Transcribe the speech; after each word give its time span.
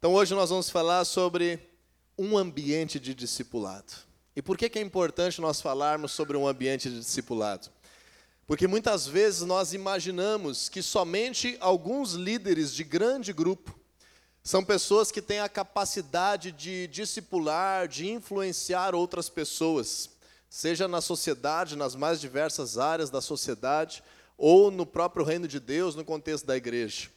Então 0.00 0.14
hoje 0.14 0.34
nós 0.34 0.48
vamos 0.48 0.70
falar 0.70 1.04
sobre 1.04 1.60
um 2.16 2.38
ambiente 2.38 2.98
de 2.98 3.14
discipulado. 3.14 3.92
E 4.34 4.40
por 4.40 4.56
que, 4.56 4.70
que 4.70 4.78
é 4.78 4.82
importante 4.82 5.42
nós 5.42 5.60
falarmos 5.60 6.12
sobre 6.12 6.38
um 6.38 6.48
ambiente 6.48 6.88
de 6.88 6.98
discipulado? 6.98 7.68
Porque 8.46 8.66
muitas 8.66 9.06
vezes 9.06 9.42
nós 9.42 9.74
imaginamos 9.74 10.70
que 10.70 10.82
somente 10.82 11.54
alguns 11.60 12.14
líderes 12.14 12.72
de 12.72 12.82
grande 12.82 13.30
grupo 13.30 13.78
são 14.42 14.64
pessoas 14.64 15.12
que 15.12 15.20
têm 15.20 15.40
a 15.40 15.50
capacidade 15.50 16.50
de 16.50 16.86
discipular, 16.86 17.86
de 17.86 18.08
influenciar 18.08 18.94
outras 18.94 19.28
pessoas, 19.28 20.08
seja 20.48 20.88
na 20.88 21.02
sociedade, 21.02 21.76
nas 21.76 21.94
mais 21.94 22.18
diversas 22.18 22.78
áreas 22.78 23.10
da 23.10 23.20
sociedade, 23.20 24.02
ou 24.38 24.70
no 24.70 24.86
próprio 24.86 25.26
reino 25.26 25.46
de 25.46 25.60
Deus, 25.60 25.94
no 25.94 26.06
contexto 26.06 26.46
da 26.46 26.56
igreja. 26.56 27.10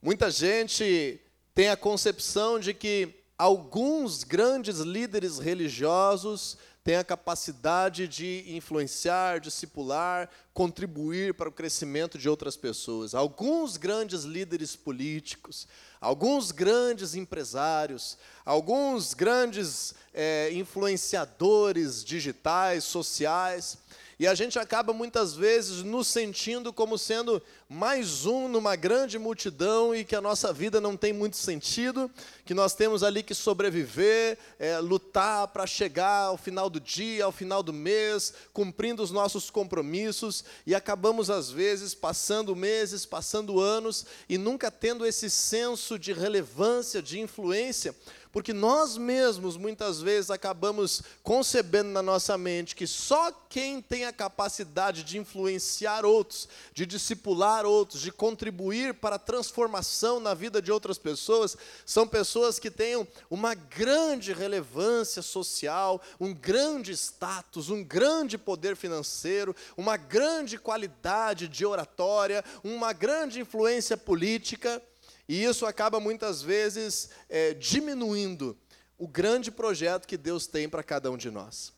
Muita 0.00 0.30
gente 0.30 1.20
tem 1.60 1.68
a 1.68 1.76
concepção 1.76 2.58
de 2.58 2.72
que 2.72 3.22
alguns 3.36 4.24
grandes 4.24 4.78
líderes 4.78 5.38
religiosos 5.38 6.56
têm 6.82 6.96
a 6.96 7.04
capacidade 7.04 8.08
de 8.08 8.46
influenciar, 8.48 9.40
discipular, 9.40 10.30
contribuir 10.54 11.34
para 11.34 11.50
o 11.50 11.52
crescimento 11.52 12.16
de 12.16 12.30
outras 12.30 12.56
pessoas. 12.56 13.14
Alguns 13.14 13.76
grandes 13.76 14.22
líderes 14.22 14.74
políticos, 14.74 15.68
alguns 16.00 16.50
grandes 16.50 17.14
empresários, 17.14 18.16
alguns 18.42 19.12
grandes 19.12 19.94
é, 20.14 20.50
influenciadores 20.54 22.02
digitais, 22.02 22.84
sociais, 22.84 23.76
e 24.20 24.26
a 24.26 24.34
gente 24.34 24.58
acaba 24.58 24.92
muitas 24.92 25.34
vezes 25.34 25.82
nos 25.82 26.06
sentindo 26.06 26.74
como 26.74 26.98
sendo 26.98 27.42
mais 27.66 28.26
um 28.26 28.48
numa 28.48 28.76
grande 28.76 29.18
multidão 29.18 29.94
e 29.94 30.04
que 30.04 30.14
a 30.14 30.20
nossa 30.20 30.52
vida 30.52 30.78
não 30.78 30.94
tem 30.94 31.10
muito 31.10 31.38
sentido, 31.38 32.10
que 32.50 32.54
nós 32.54 32.74
temos 32.74 33.04
ali 33.04 33.22
que 33.22 33.32
sobreviver, 33.32 34.36
é, 34.58 34.76
lutar 34.80 35.46
para 35.46 35.68
chegar 35.68 36.22
ao 36.24 36.36
final 36.36 36.68
do 36.68 36.80
dia, 36.80 37.24
ao 37.24 37.30
final 37.30 37.62
do 37.62 37.72
mês, 37.72 38.34
cumprindo 38.52 39.04
os 39.04 39.12
nossos 39.12 39.50
compromissos 39.50 40.44
e 40.66 40.74
acabamos 40.74 41.30
às 41.30 41.48
vezes 41.48 41.94
passando 41.94 42.56
meses, 42.56 43.06
passando 43.06 43.60
anos 43.60 44.04
e 44.28 44.36
nunca 44.36 44.68
tendo 44.68 45.06
esse 45.06 45.30
senso 45.30 45.96
de 45.96 46.12
relevância, 46.12 47.00
de 47.00 47.20
influência 47.20 47.94
porque 48.32 48.52
nós 48.52 48.96
mesmos 48.96 49.56
muitas 49.56 50.00
vezes 50.00 50.30
acabamos 50.30 51.02
concebendo 51.22 51.90
na 51.90 52.02
nossa 52.02 52.38
mente 52.38 52.76
que 52.76 52.86
só 52.86 53.32
quem 53.48 53.82
tem 53.82 54.04
a 54.04 54.12
capacidade 54.12 55.02
de 55.02 55.18
influenciar 55.18 56.04
outros, 56.04 56.48
de 56.72 56.86
discipular 56.86 57.66
outros, 57.66 58.00
de 58.00 58.12
contribuir 58.12 58.94
para 58.94 59.16
a 59.16 59.18
transformação 59.18 60.20
na 60.20 60.32
vida 60.32 60.62
de 60.62 60.70
outras 60.70 60.96
pessoas, 60.96 61.56
são 61.84 62.06
pessoas 62.06 62.39
que 62.58 62.70
tenham 62.70 63.06
uma 63.28 63.54
grande 63.54 64.32
relevância 64.32 65.22
social, 65.22 66.00
um 66.18 66.32
grande 66.32 66.92
status, 66.92 67.68
um 67.68 67.84
grande 67.84 68.38
poder 68.38 68.76
financeiro, 68.76 69.54
uma 69.76 69.96
grande 69.96 70.58
qualidade 70.58 71.48
de 71.48 71.66
oratória, 71.66 72.44
uma 72.64 72.92
grande 72.92 73.40
influência 73.40 73.96
política. 73.96 74.82
E 75.28 75.44
isso 75.44 75.66
acaba 75.66 76.00
muitas 76.00 76.42
vezes 76.42 77.10
é, 77.28 77.54
diminuindo 77.54 78.56
o 78.98 79.08
grande 79.08 79.50
projeto 79.50 80.06
que 80.06 80.16
Deus 80.16 80.46
tem 80.46 80.68
para 80.68 80.82
cada 80.82 81.10
um 81.10 81.16
de 81.16 81.30
nós. 81.30 81.72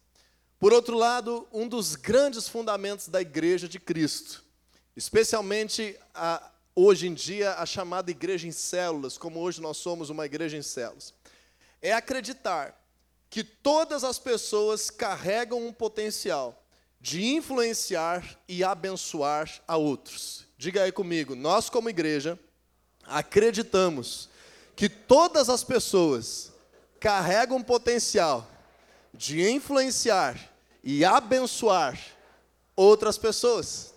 Por 0.59 0.73
outro 0.73 0.97
lado, 0.97 1.49
um 1.53 1.67
dos 1.67 1.97
grandes 1.97 2.49
fundamentos 2.49 3.09
da 3.09 3.21
igreja 3.21 3.69
de 3.69 3.81
Cristo, 3.81 4.45
especialmente 4.95 5.99
a, 6.15 6.52
hoje 6.75 7.07
em 7.07 7.15
dia 7.15 7.55
a 7.55 7.67
chamada 7.67 8.11
igreja 8.11 8.47
em 8.47 8.53
células, 8.53 9.19
como 9.19 9.41
hoje 9.41 9.61
nós 9.61 9.77
somos 9.77 10.11
uma 10.11 10.27
igreja 10.27 10.57
em 10.57 10.63
células, 10.63 11.15
é 11.81 11.93
acreditar 11.93 12.79
que 13.29 13.43
todas 13.43 14.05
as 14.05 14.19
pessoas 14.19 14.91
carregam 14.91 15.67
um 15.67 15.73
potencial 15.73 16.63
de 17.01 17.25
influenciar 17.25 18.39
e 18.47 18.63
abençoar 18.63 19.51
a 19.67 19.77
outros. 19.77 20.45
Diga 20.57 20.85
aí 20.85 20.93
comigo, 20.93 21.35
nós 21.35 21.69
como 21.69 21.89
igreja 21.91 22.39
acreditamos 23.05 24.29
que 24.77 24.89
todas 24.89 25.49
as 25.49 25.65
pessoas 25.65 26.53
carregam 27.01 27.57
um 27.57 27.63
potencial 27.63 28.49
de 29.13 29.51
influenciar 29.51 30.39
e 30.85 31.05
abençoar 31.05 31.99
outras 32.77 33.19
pessoas. 33.19 33.92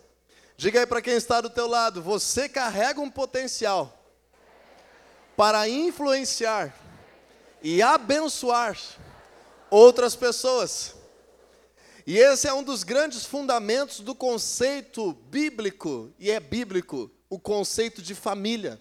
Diga 0.58 0.80
aí 0.80 0.86
para 0.86 1.02
quem 1.02 1.16
está 1.16 1.42
do 1.42 1.50
teu 1.50 1.68
lado, 1.68 2.02
você 2.02 2.48
carrega 2.48 3.02
um 3.02 3.12
potencial 3.12 4.06
para 5.36 5.68
influenciar 5.68 6.74
e 7.62 7.82
abençoar 7.82 8.80
outras 9.70 10.16
pessoas. 10.16 10.96
E 12.08 12.18
esse 12.18 12.48
é 12.48 12.54
um 12.54 12.64
dos 12.64 12.84
grandes 12.84 13.26
fundamentos 13.26 14.00
do 14.00 14.16
conceito 14.16 15.12
bíblico, 15.30 16.14
e 16.18 16.32
é 16.32 16.40
bíblico, 16.40 17.12
o 17.30 17.40
conceito 17.40 18.02
de 18.02 18.16
família. 18.16 18.80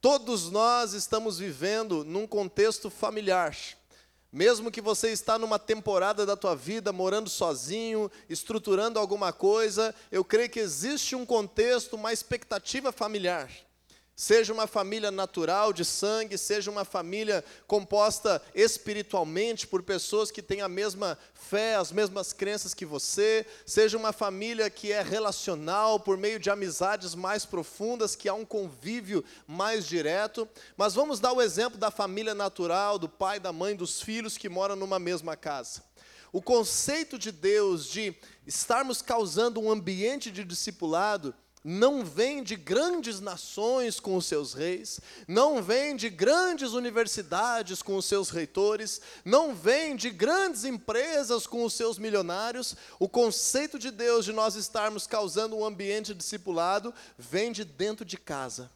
Todos 0.00 0.50
nós 0.50 0.92
estamos 0.92 1.38
vivendo 1.38 2.04
num 2.04 2.26
contexto 2.26 2.90
familiar. 2.90 3.56
Mesmo 4.36 4.70
que 4.70 4.82
você 4.82 5.12
está 5.12 5.38
numa 5.38 5.58
temporada 5.58 6.26
da 6.26 6.36
tua 6.36 6.54
vida 6.54 6.92
morando 6.92 7.30
sozinho, 7.30 8.10
estruturando 8.28 8.98
alguma 8.98 9.32
coisa, 9.32 9.94
eu 10.12 10.22
creio 10.22 10.50
que 10.50 10.60
existe 10.60 11.16
um 11.16 11.24
contexto, 11.24 11.96
uma 11.96 12.12
expectativa 12.12 12.92
familiar. 12.92 13.48
Seja 14.18 14.50
uma 14.50 14.66
família 14.66 15.10
natural 15.10 15.74
de 15.74 15.84
sangue, 15.84 16.38
seja 16.38 16.70
uma 16.70 16.86
família 16.86 17.44
composta 17.66 18.40
espiritualmente 18.54 19.66
por 19.66 19.82
pessoas 19.82 20.30
que 20.30 20.40
têm 20.40 20.62
a 20.62 20.68
mesma 20.70 21.18
fé, 21.34 21.74
as 21.74 21.92
mesmas 21.92 22.32
crenças 22.32 22.72
que 22.72 22.86
você, 22.86 23.44
seja 23.66 23.98
uma 23.98 24.14
família 24.14 24.70
que 24.70 24.90
é 24.90 25.02
relacional 25.02 26.00
por 26.00 26.16
meio 26.16 26.40
de 26.40 26.48
amizades 26.48 27.14
mais 27.14 27.44
profundas, 27.44 28.16
que 28.16 28.26
há 28.26 28.32
um 28.32 28.46
convívio 28.46 29.22
mais 29.46 29.86
direto. 29.86 30.48
Mas 30.78 30.94
vamos 30.94 31.20
dar 31.20 31.34
o 31.34 31.42
exemplo 31.42 31.78
da 31.78 31.90
família 31.90 32.34
natural, 32.34 32.98
do 32.98 33.10
pai, 33.10 33.38
da 33.38 33.52
mãe, 33.52 33.76
dos 33.76 34.00
filhos 34.00 34.38
que 34.38 34.48
moram 34.48 34.76
numa 34.76 34.98
mesma 34.98 35.36
casa. 35.36 35.84
O 36.32 36.40
conceito 36.40 37.18
de 37.18 37.30
Deus 37.30 37.86
de 37.86 38.14
estarmos 38.46 39.02
causando 39.02 39.60
um 39.60 39.70
ambiente 39.70 40.30
de 40.30 40.42
discipulado 40.42 41.34
não 41.68 42.04
vem 42.04 42.44
de 42.44 42.54
grandes 42.54 43.18
nações 43.18 43.98
com 43.98 44.16
os 44.16 44.26
seus 44.26 44.54
reis, 44.54 45.00
não 45.26 45.60
vem 45.60 45.96
de 45.96 46.08
grandes 46.08 46.74
universidades 46.74 47.82
com 47.82 47.96
os 47.96 48.04
seus 48.04 48.30
reitores, 48.30 49.00
não 49.24 49.52
vem 49.52 49.96
de 49.96 50.10
grandes 50.10 50.62
empresas 50.62 51.44
com 51.44 51.64
os 51.64 51.74
seus 51.74 51.98
milionários. 51.98 52.76
O 53.00 53.08
conceito 53.08 53.80
de 53.80 53.90
Deus 53.90 54.24
de 54.24 54.32
nós 54.32 54.54
estarmos 54.54 55.08
causando 55.08 55.56
um 55.56 55.64
ambiente 55.64 56.14
discipulado 56.14 56.94
vem 57.18 57.50
de 57.50 57.64
dentro 57.64 58.04
de 58.04 58.16
casa, 58.16 58.70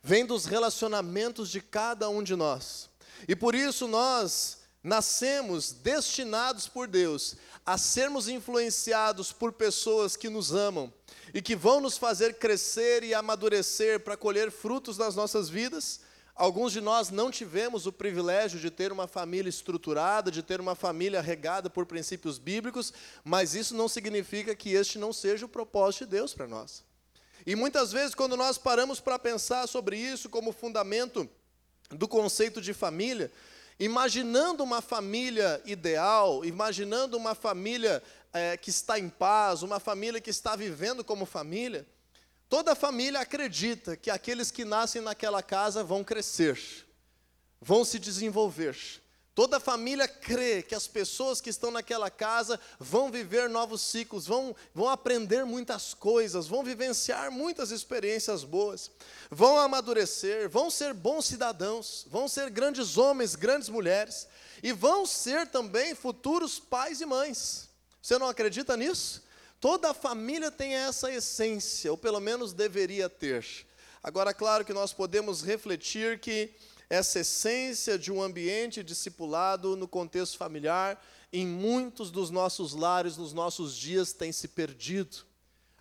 vem 0.00 0.24
dos 0.24 0.44
relacionamentos 0.44 1.50
de 1.50 1.60
cada 1.60 2.08
um 2.08 2.22
de 2.22 2.36
nós. 2.36 2.88
E 3.26 3.34
por 3.34 3.52
isso 3.52 3.88
nós 3.88 4.58
nascemos 4.80 5.72
destinados 5.72 6.68
por 6.68 6.86
Deus 6.86 7.34
a 7.66 7.76
sermos 7.76 8.28
influenciados 8.28 9.32
por 9.32 9.52
pessoas 9.52 10.16
que 10.16 10.28
nos 10.28 10.52
amam 10.52 10.92
e 11.34 11.40
que 11.40 11.56
vão 11.56 11.80
nos 11.80 11.96
fazer 11.96 12.34
crescer 12.34 13.02
e 13.02 13.14
amadurecer 13.14 14.00
para 14.00 14.16
colher 14.16 14.50
frutos 14.50 14.98
nas 14.98 15.14
nossas 15.14 15.48
vidas. 15.48 16.00
Alguns 16.34 16.72
de 16.72 16.80
nós 16.80 17.10
não 17.10 17.30
tivemos 17.30 17.86
o 17.86 17.92
privilégio 17.92 18.58
de 18.58 18.70
ter 18.70 18.90
uma 18.90 19.06
família 19.06 19.50
estruturada, 19.50 20.30
de 20.30 20.42
ter 20.42 20.60
uma 20.60 20.74
família 20.74 21.20
regada 21.20 21.68
por 21.68 21.86
princípios 21.86 22.38
bíblicos, 22.38 22.92
mas 23.22 23.54
isso 23.54 23.74
não 23.74 23.88
significa 23.88 24.54
que 24.54 24.70
este 24.70 24.98
não 24.98 25.12
seja 25.12 25.46
o 25.46 25.48
propósito 25.48 26.04
de 26.04 26.12
Deus 26.12 26.32
para 26.32 26.48
nós. 26.48 26.82
E 27.46 27.54
muitas 27.54 27.92
vezes, 27.92 28.14
quando 28.14 28.36
nós 28.36 28.56
paramos 28.56 29.00
para 29.00 29.18
pensar 29.18 29.66
sobre 29.66 29.96
isso 29.96 30.28
como 30.28 30.52
fundamento 30.52 31.28
do 31.90 32.08
conceito 32.08 32.60
de 32.60 32.72
família, 32.72 33.30
imaginando 33.78 34.62
uma 34.62 34.80
família 34.80 35.60
ideal, 35.64 36.44
imaginando 36.44 37.16
uma 37.16 37.34
família 37.34 38.02
é, 38.32 38.56
que 38.56 38.70
está 38.70 38.98
em 38.98 39.08
paz, 39.08 39.62
uma 39.62 39.78
família 39.78 40.20
que 40.20 40.30
está 40.30 40.56
vivendo 40.56 41.04
como 41.04 41.26
família, 41.26 41.86
toda 42.48 42.74
família 42.74 43.20
acredita 43.20 43.96
que 43.96 44.10
aqueles 44.10 44.50
que 44.50 44.64
nascem 44.64 45.02
naquela 45.02 45.42
casa 45.42 45.84
vão 45.84 46.02
crescer, 46.02 46.58
vão 47.60 47.84
se 47.84 47.98
desenvolver. 47.98 48.76
Toda 49.34 49.58
família 49.58 50.06
crê 50.06 50.62
que 50.62 50.74
as 50.74 50.86
pessoas 50.86 51.40
que 51.40 51.48
estão 51.48 51.70
naquela 51.70 52.10
casa 52.10 52.60
vão 52.78 53.10
viver 53.10 53.48
novos 53.48 53.80
ciclos, 53.80 54.26
vão, 54.26 54.54
vão 54.74 54.90
aprender 54.90 55.46
muitas 55.46 55.94
coisas, 55.94 56.46
vão 56.46 56.62
vivenciar 56.62 57.30
muitas 57.30 57.70
experiências 57.70 58.44
boas, 58.44 58.90
vão 59.30 59.58
amadurecer, 59.58 60.50
vão 60.50 60.70
ser 60.70 60.92
bons 60.92 61.24
cidadãos, 61.24 62.06
vão 62.10 62.28
ser 62.28 62.50
grandes 62.50 62.98
homens, 62.98 63.34
grandes 63.34 63.70
mulheres, 63.70 64.28
e 64.62 64.70
vão 64.70 65.06
ser 65.06 65.46
também 65.46 65.94
futuros 65.94 66.60
pais 66.60 67.00
e 67.00 67.06
mães. 67.06 67.71
Você 68.02 68.18
não 68.18 68.26
acredita 68.28 68.76
nisso? 68.76 69.22
Toda 69.60 69.94
família 69.94 70.50
tem 70.50 70.74
essa 70.74 71.08
essência, 71.12 71.88
ou 71.88 71.96
pelo 71.96 72.18
menos 72.18 72.52
deveria 72.52 73.08
ter. 73.08 73.46
Agora, 74.02 74.34
claro 74.34 74.64
que 74.64 74.72
nós 74.72 74.92
podemos 74.92 75.40
refletir 75.40 76.18
que 76.18 76.50
essa 76.90 77.20
essência 77.20 77.96
de 77.96 78.10
um 78.10 78.20
ambiente 78.20 78.82
discipulado 78.82 79.76
no 79.76 79.86
contexto 79.86 80.36
familiar, 80.36 81.00
em 81.32 81.46
muitos 81.46 82.10
dos 82.10 82.28
nossos 82.28 82.74
lares, 82.74 83.16
nos 83.16 83.32
nossos 83.32 83.76
dias, 83.76 84.12
tem 84.12 84.32
se 84.32 84.48
perdido. 84.48 85.18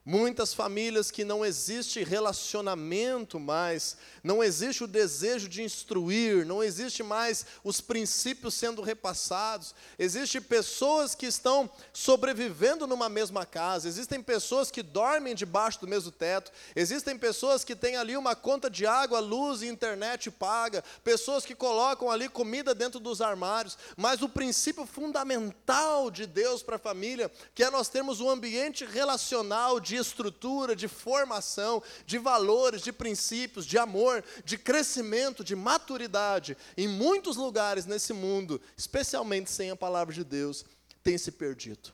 Muitas 0.04 0.52
famílias 0.52 1.12
que 1.12 1.24
não 1.24 1.46
existe 1.46 2.04
relacionamento 2.04 3.40
mais, 3.40 3.96
não 4.24 4.44
existe 4.44 4.84
o 4.84 4.88
desejo 4.88 5.48
de 5.48 5.62
instruir, 5.62 6.44
não 6.44 6.64
existe 6.64 7.04
mais 7.04 7.46
os 7.64 7.80
princípios 7.80 8.56
sendo 8.56 8.82
repassados. 8.82 9.76
Existem 10.00 10.42
pessoas 10.42 11.14
que 11.14 11.28
estão 11.28 11.70
sobrevivendo 11.94 12.88
numa 12.88 13.08
mesma 13.10 13.46
casa, 13.46 13.88
existem 13.88 14.24
pessoas 14.24 14.72
que 14.72 14.82
dormem 14.82 15.36
debaixo 15.36 15.80
do 15.80 15.88
mesmo 15.88 16.12
teto, 16.12 16.52
existem 16.76 17.16
pessoas 17.16 17.64
que 17.64 17.76
têm 17.76 17.96
ali 17.96 18.18
uma 18.18 18.36
conta 18.36 18.72
de 18.72 18.88
água, 18.88 19.20
luz 19.20 19.62
e 19.62 19.68
internet 19.68 20.32
paga, 20.32 20.84
pessoas 21.04 21.46
que 21.46 21.54
colocam 21.54 22.10
ali 22.10 22.28
comida 22.28 22.74
dentro 22.74 23.00
dos 23.00 23.22
armários, 23.22 23.78
mas 23.96 24.24
o 24.24 24.30
princípio 24.30 24.88
fundamental 24.88 26.10
de 26.10 26.26
Deus 26.26 26.64
para 26.64 26.78
a 26.78 26.80
família, 26.80 27.32
que 27.54 27.64
é 27.64 27.70
nós 27.70 27.88
termos 27.88 28.20
um 28.20 28.32
ambiente 28.32 28.84
relacional 28.84 29.80
de 29.80 29.91
de 29.92 29.98
estrutura, 29.98 30.74
de 30.74 30.88
formação, 30.88 31.84
de 32.06 32.18
valores, 32.18 32.82
de 32.82 32.94
princípios, 32.94 33.66
de 33.66 33.78
amor, 33.78 34.24
de 34.46 34.58
crescimento, 34.58 35.44
de 35.44 35.54
maturidade, 35.54 36.56
em 36.78 36.88
muitos 36.88 37.36
lugares 37.36 37.86
nesse 37.86 38.14
mundo, 38.14 38.62
especialmente 38.78 39.52
sem 39.52 39.70
a 39.70 39.76
palavra 39.76 40.14
de 40.14 40.24
Deus, 40.24 40.64
tem 41.04 41.18
se 41.18 41.30
perdido. 41.30 41.92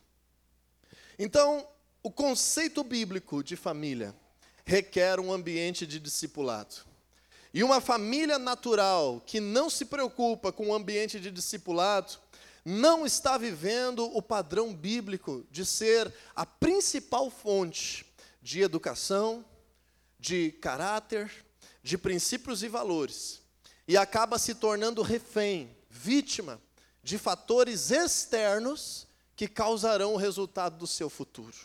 Então, 1.18 1.68
o 2.04 2.12
conceito 2.12 2.84
bíblico 2.84 3.44
de 3.44 3.56
família 3.56 4.16
requer 4.64 5.20
um 5.20 5.34
ambiente 5.34 5.88
de 5.88 6.00
discipulado. 6.00 6.86
E 7.52 7.64
uma 7.64 7.82
família 7.82 8.38
natural 8.38 9.24
que 9.26 9.40
não 9.40 9.72
se 9.72 9.86
preocupa 9.86 10.52
com 10.52 10.68
o 10.68 10.76
ambiente 10.76 11.20
de 11.20 11.32
discipulado, 11.32 12.20
não 12.70 13.06
está 13.06 13.38
vivendo 13.38 14.04
o 14.14 14.22
padrão 14.22 14.76
bíblico 14.76 15.48
de 15.50 15.66
ser 15.66 16.14
a 16.36 16.46
principal 16.46 17.30
fonte 17.30 18.06
de 18.42 18.60
educação, 18.60 19.46
de 20.20 20.52
caráter, 20.52 21.32
de 21.82 21.98
princípios 21.98 22.64
e 22.64 22.68
valores, 22.68 23.42
e 23.88 23.96
acaba 23.96 24.38
se 24.38 24.54
tornando 24.54 25.02
refém, 25.02 25.78
vítima 25.90 26.62
de 27.02 27.18
fatores 27.18 27.90
externos 27.90 29.08
que 29.34 29.48
causarão 29.48 30.16
o 30.16 30.18
resultado 30.18 30.76
do 30.78 30.86
seu 30.86 31.10
futuro. 31.10 31.56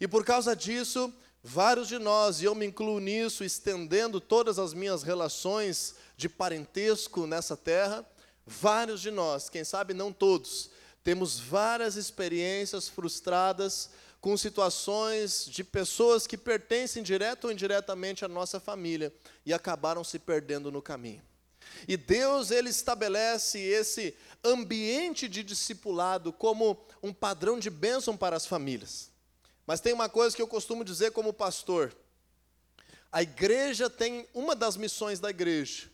E 0.00 0.08
por 0.08 0.24
causa 0.24 0.56
disso, 0.56 1.12
vários 1.42 1.88
de 1.88 1.98
nós, 1.98 2.40
e 2.40 2.46
eu 2.46 2.54
me 2.54 2.64
incluo 2.64 3.00
nisso, 3.00 3.44
estendendo 3.44 4.18
todas 4.18 4.58
as 4.58 4.72
minhas 4.72 5.02
relações 5.02 5.94
de 6.16 6.26
parentesco 6.26 7.26
nessa 7.26 7.54
terra, 7.54 8.06
Vários 8.46 9.00
de 9.00 9.10
nós, 9.10 9.48
quem 9.48 9.64
sabe 9.64 9.94
não 9.94 10.12
todos, 10.12 10.70
temos 11.04 11.38
várias 11.38 11.96
experiências 11.96 12.88
frustradas 12.88 13.90
com 14.20 14.36
situações 14.36 15.46
de 15.46 15.64
pessoas 15.64 16.26
que 16.26 16.38
pertencem 16.38 17.02
direto 17.02 17.44
ou 17.44 17.52
indiretamente 17.52 18.24
à 18.24 18.28
nossa 18.28 18.60
família 18.60 19.12
e 19.44 19.52
acabaram 19.52 20.04
se 20.04 20.18
perdendo 20.18 20.70
no 20.70 20.80
caminho. 20.80 21.22
E 21.88 21.96
Deus 21.96 22.50
ele 22.50 22.70
estabelece 22.70 23.58
esse 23.58 24.16
ambiente 24.44 25.28
de 25.28 25.42
discipulado 25.42 26.32
como 26.32 26.78
um 27.02 27.12
padrão 27.12 27.58
de 27.58 27.70
bênção 27.70 28.16
para 28.16 28.36
as 28.36 28.46
famílias. 28.46 29.10
Mas 29.66 29.80
tem 29.80 29.92
uma 29.92 30.08
coisa 30.08 30.34
que 30.34 30.42
eu 30.42 30.48
costumo 30.48 30.84
dizer 30.84 31.12
como 31.12 31.32
pastor: 31.32 31.96
a 33.10 33.22
igreja 33.22 33.90
tem 33.90 34.26
uma 34.32 34.54
das 34.54 34.76
missões 34.76 35.18
da 35.18 35.30
igreja 35.30 35.90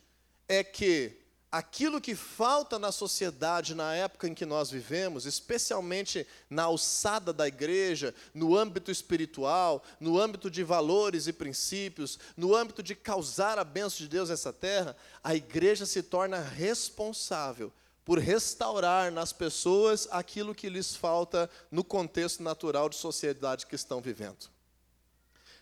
é 0.47 0.63
que 0.63 1.18
aquilo 1.51 1.99
que 1.99 2.13
falta 2.13 2.77
na 2.77 2.91
sociedade 2.91 3.73
na 3.73 3.95
época 3.95 4.27
em 4.27 4.33
que 4.33 4.45
nós 4.45 4.69
vivemos, 4.69 5.25
especialmente 5.25 6.25
na 6.49 6.63
alçada 6.63 7.33
da 7.33 7.47
igreja, 7.47 8.13
no 8.33 8.55
âmbito 8.55 8.91
espiritual, 8.91 9.83
no 9.99 10.19
âmbito 10.19 10.49
de 10.49 10.63
valores 10.63 11.25
e 11.25 11.33
princípios, 11.33 12.19
no 12.37 12.55
âmbito 12.55 12.83
de 12.83 12.93
causar 12.93 13.57
a 13.57 13.63
bênção 13.63 13.99
de 13.99 14.07
Deus 14.07 14.29
nessa 14.29 14.53
terra, 14.53 14.95
a 15.23 15.33
igreja 15.33 15.85
se 15.85 16.03
torna 16.03 16.39
responsável 16.39 17.73
por 18.05 18.19
restaurar 18.19 19.11
nas 19.11 19.33
pessoas 19.33 20.07
aquilo 20.11 20.55
que 20.55 20.69
lhes 20.69 20.95
falta 20.95 21.49
no 21.71 21.83
contexto 21.83 22.43
natural 22.43 22.89
de 22.89 22.95
sociedade 22.95 23.65
que 23.65 23.75
estão 23.75 24.01
vivendo. 24.01 24.49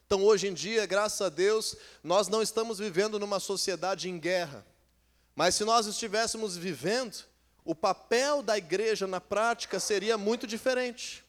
Então, 0.06 0.24
hoje 0.24 0.48
em 0.48 0.54
dia, 0.54 0.86
graças 0.86 1.20
a 1.22 1.28
Deus, 1.28 1.76
nós 2.02 2.30
não 2.30 2.42
estamos 2.42 2.80
vivendo 2.80 3.20
numa 3.20 3.40
sociedade 3.42 4.10
em 4.10 4.18
guerra 4.18 4.66
mas 5.38 5.54
se 5.54 5.64
nós 5.64 5.86
estivéssemos 5.86 6.58
vivendo, 6.58 7.24
o 7.64 7.76
papel 7.76 8.42
da 8.42 8.58
igreja 8.58 9.06
na 9.06 9.22
prática 9.22 9.80
seria 9.80 10.18
muito 10.18 10.48
diferente. 10.48 11.24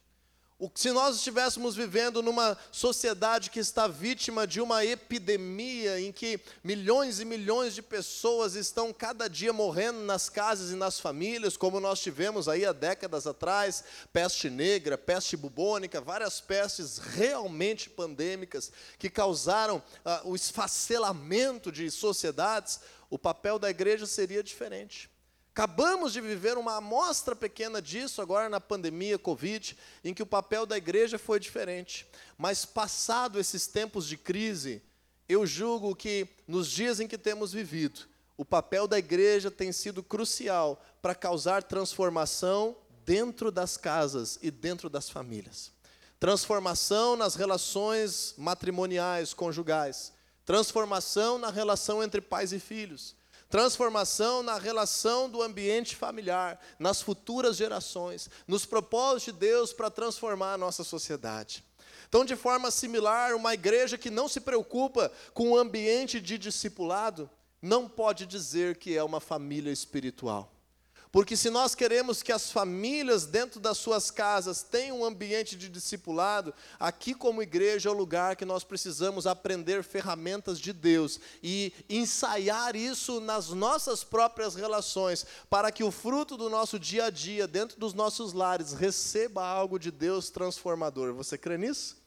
O, 0.57 0.69
se 0.73 0.91
nós 0.91 1.15
estivéssemos 1.17 1.75
vivendo 1.75 2.21
numa 2.23 2.57
sociedade 2.71 3.51
que 3.51 3.59
está 3.59 3.87
vítima 3.87 4.47
de 4.47 4.59
uma 4.59 4.83
epidemia, 4.83 6.01
em 6.01 6.11
que 6.11 6.39
milhões 6.63 7.19
e 7.19 7.23
milhões 7.23 7.75
de 7.75 7.83
pessoas 7.83 8.55
estão 8.55 8.91
cada 8.91 9.29
dia 9.29 9.53
morrendo 9.53 9.99
nas 9.99 10.27
casas 10.27 10.71
e 10.71 10.75
nas 10.75 10.99
famílias, 10.99 11.55
como 11.55 11.79
nós 11.79 12.01
tivemos 12.01 12.49
aí 12.49 12.65
há 12.65 12.73
décadas 12.73 13.27
atrás, 13.27 13.83
peste 14.11 14.49
negra, 14.49 14.97
peste 14.97 15.37
bubônica, 15.37 16.01
várias 16.01 16.41
pestes 16.41 16.97
realmente 16.97 17.89
pandêmicas 17.91 18.71
que 18.97 19.09
causaram 19.09 19.81
ah, 20.03 20.21
o 20.25 20.35
esfacelamento 20.35 21.71
de 21.71 21.89
sociedades, 21.91 22.81
o 23.09 23.17
papel 23.17 23.57
da 23.57 23.69
igreja 23.69 24.05
seria 24.05 24.43
diferente. 24.43 25.09
Acabamos 25.51 26.13
de 26.13 26.21
viver 26.21 26.57
uma 26.57 26.77
amostra 26.77 27.35
pequena 27.35 27.81
disso 27.81 28.21
agora 28.21 28.47
na 28.47 28.61
pandemia 28.61 29.17
Covid, 29.17 29.77
em 30.03 30.13
que 30.13 30.23
o 30.23 30.27
papel 30.27 30.65
da 30.65 30.77
igreja 30.77 31.17
foi 31.17 31.39
diferente. 31.39 32.07
Mas 32.37 32.65
passado 32.65 33.39
esses 33.39 33.67
tempos 33.67 34.07
de 34.07 34.15
crise, 34.15 34.81
eu 35.27 35.45
julgo 35.45 35.95
que 35.95 36.27
nos 36.47 36.69
dias 36.69 36.99
em 36.99 37.07
que 37.07 37.17
temos 37.17 37.51
vivido, 37.51 38.07
o 38.37 38.45
papel 38.45 38.87
da 38.87 38.97
igreja 38.97 39.51
tem 39.51 39.71
sido 39.71 40.01
crucial 40.01 40.81
para 41.01 41.13
causar 41.13 41.61
transformação 41.61 42.77
dentro 43.03 43.51
das 43.51 43.75
casas 43.75 44.39
e 44.41 44.49
dentro 44.49 44.89
das 44.89 45.09
famílias. 45.09 45.73
Transformação 46.19 47.17
nas 47.17 47.35
relações 47.35 48.33
matrimoniais, 48.37 49.33
conjugais 49.33 50.13
transformação 50.49 51.37
na 51.37 51.51
relação 51.51 52.01
entre 52.01 52.19
pais 52.19 52.51
e 52.51 52.59
filhos, 52.59 53.15
transformação 53.47 54.41
na 54.41 54.57
relação 54.57 55.29
do 55.29 55.43
ambiente 55.43 55.95
familiar, 55.95 56.59
nas 56.79 57.03
futuras 57.03 57.55
gerações, 57.55 58.31
nos 58.47 58.65
propósitos 58.65 59.25
de 59.25 59.39
Deus 59.41 59.71
para 59.71 59.91
transformar 59.91 60.53
a 60.53 60.57
nossa 60.57 60.83
sociedade. 60.83 61.63
Então, 62.07 62.25
de 62.25 62.35
forma 62.35 62.71
similar, 62.71 63.35
uma 63.35 63.53
igreja 63.53 63.95
que 63.95 64.09
não 64.09 64.27
se 64.27 64.41
preocupa 64.41 65.11
com 65.35 65.51
o 65.51 65.55
ambiente 65.55 66.19
de 66.19 66.35
discipulado, 66.35 67.29
não 67.61 67.87
pode 67.87 68.25
dizer 68.25 68.77
que 68.77 68.97
é 68.97 69.03
uma 69.03 69.19
família 69.19 69.71
espiritual. 69.71 70.51
Porque 71.11 71.35
se 71.35 71.49
nós 71.49 71.73
queremos 71.73 72.21
que 72.21 72.31
as 72.31 72.51
famílias 72.51 73.25
dentro 73.25 73.59
das 73.59 73.79
suas 73.79 74.11
casas 74.11 74.61
tenham 74.61 74.99
um 74.99 75.05
ambiente 75.05 75.55
de 75.55 75.67
discipulado, 75.67 76.53
aqui 76.79 77.15
como 77.15 77.41
igreja 77.41 77.89
é 77.89 77.91
o 77.91 77.95
lugar 77.95 78.35
que 78.35 78.45
nós 78.45 78.63
precisamos 78.63 79.25
aprender 79.25 79.83
ferramentas 79.83 80.59
de 80.59 80.71
Deus 80.71 81.19
e 81.41 81.73
ensaiar 81.89 82.75
isso 82.75 83.19
nas 83.19 83.49
nossas 83.49 84.03
próprias 84.03 84.53
relações, 84.53 85.25
para 85.49 85.71
que 85.71 85.83
o 85.83 85.89
fruto 85.89 86.37
do 86.37 86.47
nosso 86.47 86.77
dia 86.77 87.05
a 87.05 87.09
dia, 87.09 87.47
dentro 87.47 87.79
dos 87.79 87.95
nossos 87.95 88.31
lares, 88.31 88.73
receba 88.73 89.43
algo 89.43 89.79
de 89.79 89.89
Deus 89.89 90.29
transformador. 90.29 91.15
Você 91.15 91.39
crê 91.39 91.57
nisso? 91.57 91.97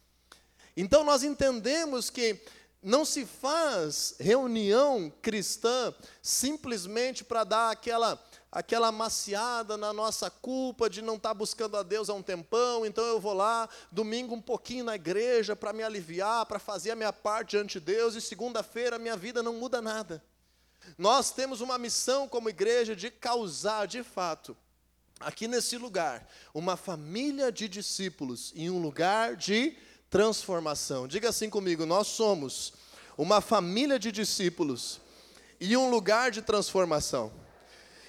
Então 0.77 1.03
nós 1.03 1.25
entendemos 1.25 2.09
que 2.09 2.41
não 2.81 3.05
se 3.05 3.27
faz 3.27 4.15
reunião 4.19 5.13
cristã 5.21 5.93
simplesmente 6.23 7.25
para 7.25 7.43
dar 7.43 7.71
aquela 7.71 8.21
aquela 8.53 8.89
amaciada 8.89 9.79
na 9.79 9.95
nossa 9.95 10.31
culpa 10.31 10.91
de 10.91 11.01
não 11.01 11.17
estar 11.17 11.31
tá 11.31 11.35
buscando 11.35 11.75
a 11.79 11.83
Deus 11.83 12.11
há 12.11 12.15
um 12.15 12.23
tempão, 12.23 12.85
então 12.85 13.03
eu 13.03 13.19
vou 13.19 13.33
lá, 13.33 13.67
domingo 13.91 14.35
um 14.35 14.43
pouquinho 14.43 14.85
na 14.85 14.95
igreja 14.95 15.57
para 15.57 15.73
me 15.73 15.83
aliviar, 15.83 16.45
para 16.45 16.59
fazer 16.59 16.91
a 16.91 16.97
minha 16.97 17.13
parte 17.15 17.53
diante 17.53 17.81
de 17.81 17.87
Deus, 17.87 18.15
e 18.15 18.21
segunda-feira 18.21 18.97
a 18.97 18.99
minha 18.99 19.17
vida 19.17 19.43
não 19.43 19.55
muda 19.55 19.81
nada. 19.81 20.23
Nós 20.99 21.31
temos 21.31 21.63
uma 21.63 21.79
missão 21.79 22.29
como 22.29 22.51
igreja 22.51 22.95
de 22.95 23.11
causar, 23.11 23.87
de 23.87 24.03
fato, 24.03 24.55
aqui 25.19 25.49
nesse 25.49 25.79
lugar, 25.79 26.29
uma 26.53 26.77
família 26.77 27.51
de 27.51 27.67
discípulos 27.69 28.53
em 28.55 28.69
um 28.69 28.83
lugar 28.83 29.35
de 29.35 29.77
transformação. 30.11 31.09
Diga 31.09 31.31
assim 31.31 31.49
comigo: 31.49 31.87
nós 31.87 32.09
somos 32.09 32.75
uma 33.17 33.41
família 33.41 33.99
de 33.99 34.13
discípulos 34.13 35.01
e 35.59 35.75
um 35.75 35.89
lugar 35.89 36.31
de 36.31 36.43
transformação. 36.43 37.42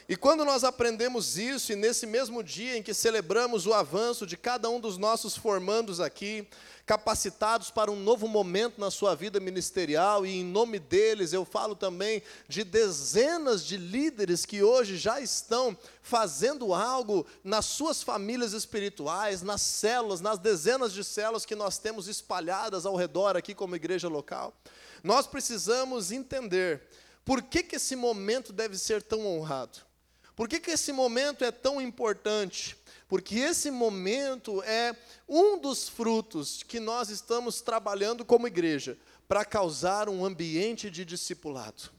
E 0.07 0.17
quando 0.17 0.43
nós 0.43 0.65
aprendemos 0.65 1.37
isso, 1.37 1.71
e 1.71 1.75
nesse 1.75 2.05
mesmo 2.05 2.43
dia 2.43 2.77
em 2.77 2.83
que 2.83 2.93
celebramos 2.93 3.65
o 3.65 3.73
avanço 3.73 4.27
de 4.27 4.35
cada 4.35 4.69
um 4.69 4.79
dos 4.79 4.97
nossos 4.97 5.37
formandos 5.37 6.01
aqui, 6.01 6.45
capacitados 6.85 7.71
para 7.71 7.89
um 7.89 7.95
novo 7.95 8.27
momento 8.27 8.81
na 8.81 8.91
sua 8.91 9.15
vida 9.15 9.39
ministerial, 9.39 10.25
e 10.25 10.41
em 10.41 10.43
nome 10.43 10.77
deles 10.77 11.31
eu 11.31 11.45
falo 11.45 11.73
também 11.73 12.21
de 12.49 12.65
dezenas 12.65 13.65
de 13.65 13.77
líderes 13.77 14.45
que 14.45 14.61
hoje 14.61 14.97
já 14.97 15.21
estão 15.21 15.77
fazendo 16.01 16.73
algo 16.73 17.25
nas 17.41 17.65
suas 17.65 18.03
famílias 18.03 18.51
espirituais, 18.51 19.41
nas 19.41 19.61
células, 19.61 20.19
nas 20.19 20.37
dezenas 20.37 20.91
de 20.91 21.05
células 21.05 21.45
que 21.45 21.55
nós 21.55 21.77
temos 21.77 22.09
espalhadas 22.09 22.85
ao 22.85 22.97
redor 22.97 23.37
aqui 23.37 23.55
como 23.55 23.77
igreja 23.77 24.09
local. 24.09 24.53
Nós 25.01 25.25
precisamos 25.25 26.11
entender 26.11 26.81
por 27.23 27.41
que, 27.41 27.63
que 27.63 27.77
esse 27.77 27.95
momento 27.95 28.51
deve 28.51 28.77
ser 28.77 29.01
tão 29.01 29.25
honrado. 29.25 29.92
Por 30.35 30.47
que, 30.47 30.59
que 30.59 30.71
esse 30.71 30.91
momento 30.91 31.45
é 31.45 31.51
tão 31.51 31.79
importante? 31.79 32.75
Porque 33.07 33.35
esse 33.35 33.69
momento 33.69 34.63
é 34.63 34.95
um 35.29 35.59
dos 35.59 35.87
frutos 35.87 36.63
que 36.63 36.79
nós 36.79 37.09
estamos 37.09 37.61
trabalhando 37.61 38.25
como 38.25 38.47
igreja 38.47 38.97
para 39.27 39.45
causar 39.45 40.09
um 40.09 40.25
ambiente 40.25 40.89
de 40.89 41.05
discipulado. 41.05 41.91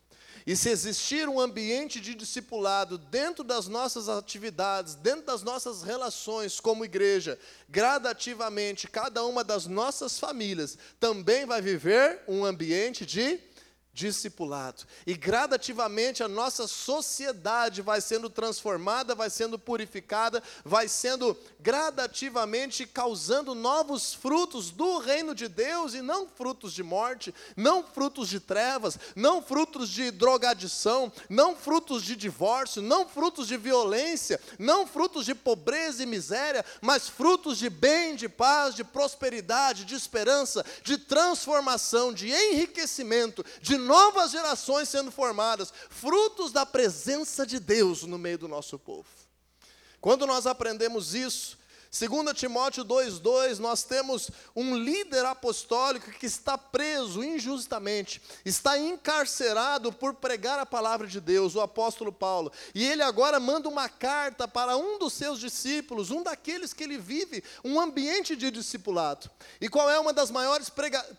E 0.47 0.55
se 0.55 0.69
existir 0.69 1.27
um 1.27 1.41
ambiente 1.41 2.01
de 2.01 2.15
discipulado 2.15 2.99
dentro 2.99 3.43
das 3.43 3.67
nossas 3.67 4.11
atividades, 4.11 4.95
dentro 4.95 5.25
das 5.25 5.43
nossas 5.43 5.83
relações 5.83 6.61
como 6.61 6.85
igreja, 6.85 7.39
gradativamente, 7.69 8.89
cada 8.89 9.25
uma 9.25 9.43
das 9.43 9.67
nossas 9.67 10.19
famílias 10.19 10.77
também 11.01 11.47
vai 11.47 11.63
viver 11.63 12.21
um 12.29 12.45
ambiente 12.45 13.07
de 13.07 13.23
discipulado 13.23 13.54
discipulado. 13.95 14.85
E 15.07 15.15
gradativamente 15.15 16.23
a 16.23 16.29
nossa 16.29 16.67
sociedade 16.67 17.81
vai 17.81 18.01
sendo 18.01 18.29
transformada, 18.29 19.15
vai 19.15 19.31
sendo 19.31 19.57
purificada, 19.57 20.43
vai 20.65 20.89
sendo 20.89 21.37
gradativamente 21.61 22.87
causando 22.87 23.55
novos 23.55 24.13
frutos 24.13 24.73
do 24.73 24.99
reino 24.99 25.35
de 25.35 25.47
Deus 25.47 25.95
e 25.95 26.03
não 26.03 26.27
frutos 26.27 26.73
de 26.75 26.83
morte, 26.83 27.33
não 27.57 27.85
frutos 27.85 28.29
de 28.29 28.41
trevas, 28.41 28.99
não 29.15 29.41
frutos 29.41 29.89
de 29.89 30.11
drogadição, 30.11 31.13
não 31.31 31.55
frutos 31.55 32.03
de 32.03 32.17
divórcio, 32.17 32.83
não 32.83 33.09
frutos 33.09 33.47
de 33.47 33.57
violência, 33.57 34.41
não 34.59 34.89
frutos 34.89 35.25
de 35.25 35.35
pobreza 35.37 36.03
e 36.03 36.07
miséria, 36.07 36.65
mas 36.81 37.09
frutos 37.09 37.59
de 37.59 37.71
bem, 37.71 38.17
de 38.17 38.29
paz, 38.29 38.75
de 38.75 38.83
prosperidade, 38.83 39.85
de 39.85 39.95
esperança, 39.95 40.65
de 40.83 40.99
transformação, 40.99 42.13
de 42.13 42.31
enriquecimento, 42.31 43.45
de 43.61 43.84
novas 43.85 44.33
gerações 44.33 44.89
sendo 44.89 45.13
formadas, 45.13 45.73
frutos 45.89 46.51
da 46.51 46.67
presença 46.67 47.47
de 47.47 47.61
Deus 47.61 48.03
no 48.03 48.19
meio 48.19 48.39
do 48.39 48.49
nosso 48.49 48.79
povo. 48.79 49.09
Quando 50.01 50.27
nós 50.27 50.47
aprendemos 50.47 51.15
isso, 51.15 51.57
2 51.97 52.37
Timóteo 52.37 52.85
2,2, 52.85 53.59
nós 53.61 53.85
temos 53.85 54.29
um 54.55 54.77
líder 54.77 55.25
apostólico 55.25 56.11
que 56.11 56.27
está 56.27 56.59
preso 56.59 57.23
injustamente, 57.23 58.21
está 58.45 58.77
encarcerado 58.77 59.93
por 59.93 60.15
pregar 60.15 60.59
a 60.59 60.67
palavra 60.67 61.07
de 61.07 61.21
Deus, 61.21 61.55
o 61.55 61.61
apóstolo 61.61 62.13
Paulo. 62.13 62.51
E 62.75 62.85
ele 62.85 63.03
agora 63.03 63.39
manda 63.39 63.69
uma 63.69 63.89
carta 63.89 64.49
para 64.49 64.77
um 64.77 64.99
dos 64.99 65.13
seus 65.13 65.39
discípulos, 65.39 66.11
um 66.11 66.25
daqueles 66.25 66.73
que 66.73 66.83
ele 66.83 66.99
vive, 66.99 67.45
um 67.63 67.79
ambiente 67.79 68.35
de 68.35 68.51
discipulado. 68.51 69.31
E 69.61 69.69
qual 69.69 69.89
é 69.89 70.01
uma 70.01 70.13
das 70.13 70.33
maiores 70.33 70.69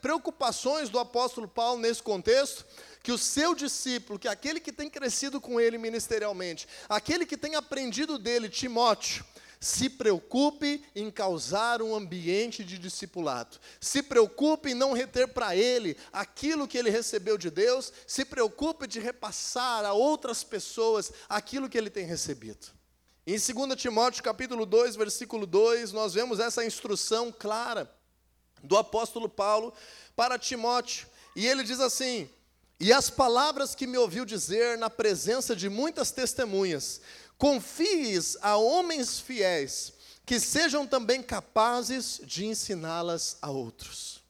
preocupações 0.01 0.89
do 0.89 0.99
apóstolo 0.99 1.47
Paulo 1.47 1.79
nesse 1.79 2.03
contexto? 2.03 2.65
que 3.01 3.11
o 3.11 3.19
seu 3.19 3.53
discípulo, 3.53 4.17
que 4.17 4.27
é 4.27 4.31
aquele 4.31 4.59
que 4.59 4.71
tem 4.71 4.89
crescido 4.89 5.39
com 5.39 5.61
ele 5.61 5.77
ministerialmente, 5.77 6.67
aquele 6.89 7.23
que 7.23 7.37
tem 7.37 7.53
aprendido 7.53 8.17
dele, 8.17 8.49
Timóteo, 8.49 9.23
se 9.65 9.89
preocupe 9.89 10.85
em 10.95 11.09
causar 11.09 11.81
um 11.81 11.95
ambiente 11.95 12.63
de 12.63 12.77
discipulado. 12.77 13.57
Se 13.81 14.03
preocupe 14.03 14.69
em 14.69 14.75
não 14.75 14.93
reter 14.93 15.27
para 15.29 15.55
ele 15.55 15.97
aquilo 16.13 16.67
que 16.67 16.77
ele 16.77 16.91
recebeu 16.91 17.35
de 17.35 17.49
Deus. 17.49 17.91
Se 18.05 18.23
preocupe 18.23 18.85
de 18.85 18.99
repassar 18.99 19.83
a 19.83 19.91
outras 19.91 20.43
pessoas 20.43 21.11
aquilo 21.27 21.67
que 21.67 21.79
ele 21.79 21.89
tem 21.89 22.05
recebido. 22.05 22.67
Em 23.25 23.39
2 23.39 23.75
Timóteo 23.75 24.21
capítulo 24.21 24.67
2, 24.67 24.95
versículo 24.95 25.47
2, 25.47 25.93
nós 25.93 26.13
vemos 26.13 26.39
essa 26.39 26.63
instrução 26.63 27.31
clara 27.31 27.91
do 28.63 28.77
apóstolo 28.77 29.27
Paulo 29.27 29.73
para 30.15 30.37
Timóteo. 30.37 31.07
E 31.35 31.47
ele 31.47 31.63
diz 31.63 31.79
assim: 31.79 32.29
E 32.79 32.93
as 32.93 33.09
palavras 33.09 33.73
que 33.73 33.87
me 33.87 33.97
ouviu 33.97 34.25
dizer 34.25 34.77
na 34.77 34.91
presença 34.91 35.55
de 35.55 35.69
muitas 35.69 36.11
testemunhas, 36.11 37.01
Confies 37.37 38.37
a 38.41 38.55
homens 38.55 39.19
fiéis, 39.19 39.93
que 40.25 40.39
sejam 40.39 40.87
também 40.87 41.21
capazes 41.21 42.19
de 42.23 42.45
ensiná-las 42.45 43.37
a 43.41 43.49
outros. 43.51 44.23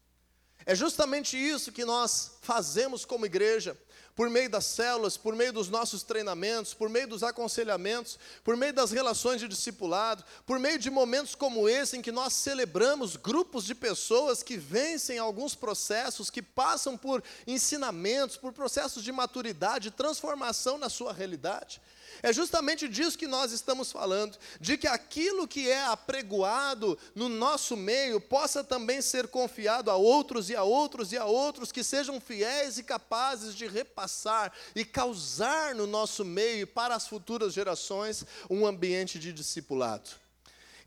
É 0.65 0.73
justamente 0.73 1.37
isso 1.37 1.71
que 1.71 1.85
nós 1.85 2.31
fazemos 2.41 3.05
como 3.05 3.25
igreja, 3.25 3.77
por 4.15 4.29
meio 4.29 4.49
das 4.49 4.65
células, 4.65 5.17
por 5.17 5.35
meio 5.35 5.51
dos 5.51 5.69
nossos 5.69 6.01
treinamentos, 6.01 6.73
por 6.73 6.89
meio 6.89 7.07
dos 7.07 7.21
aconselhamentos, 7.21 8.17
por 8.43 8.55
meio 8.55 8.73
das 8.73 8.91
relações 8.91 9.41
de 9.41 9.47
discipulado, 9.47 10.23
por 10.45 10.57
meio 10.57 10.79
de 10.79 10.89
momentos 10.89 11.35
como 11.35 11.67
esse 11.67 11.97
em 11.97 12.01
que 12.01 12.13
nós 12.13 12.33
celebramos 12.33 13.17
grupos 13.17 13.65
de 13.65 13.75
pessoas 13.75 14.41
que 14.41 14.55
vencem 14.55 15.19
alguns 15.19 15.53
processos, 15.53 16.29
que 16.29 16.41
passam 16.41 16.97
por 16.97 17.21
ensinamentos, 17.45 18.37
por 18.37 18.53
processos 18.53 19.03
de 19.03 19.11
maturidade, 19.11 19.89
de 19.89 19.95
transformação 19.95 20.77
na 20.77 20.87
sua 20.87 21.11
realidade. 21.11 21.81
É 22.23 22.33
justamente 22.33 22.87
disso 22.87 23.17
que 23.17 23.27
nós 23.27 23.51
estamos 23.51 23.91
falando, 23.91 24.37
de 24.59 24.77
que 24.77 24.87
aquilo 24.87 25.47
que 25.47 25.69
é 25.69 25.85
apregoado 25.85 26.97
no 27.13 27.29
nosso 27.29 27.75
meio 27.75 28.19
possa 28.19 28.63
também 28.63 29.01
ser 29.01 29.27
confiado 29.27 29.91
a 29.91 29.95
outros 29.95 30.49
e 30.49 30.55
a 30.55 30.63
outros 30.63 31.11
e 31.11 31.17
a 31.17 31.25
outros 31.25 31.71
que 31.71 31.83
sejam 31.83 32.19
fiéis 32.19 32.77
e 32.77 32.83
capazes 32.83 33.55
de 33.55 33.67
repassar 33.67 34.51
e 34.75 34.83
causar 34.83 35.75
no 35.75 35.87
nosso 35.87 36.25
meio 36.25 36.65
para 36.65 36.95
as 36.95 37.07
futuras 37.07 37.53
gerações 37.53 38.25
um 38.49 38.65
ambiente 38.65 39.19
de 39.19 39.31
discipulado. 39.33 40.09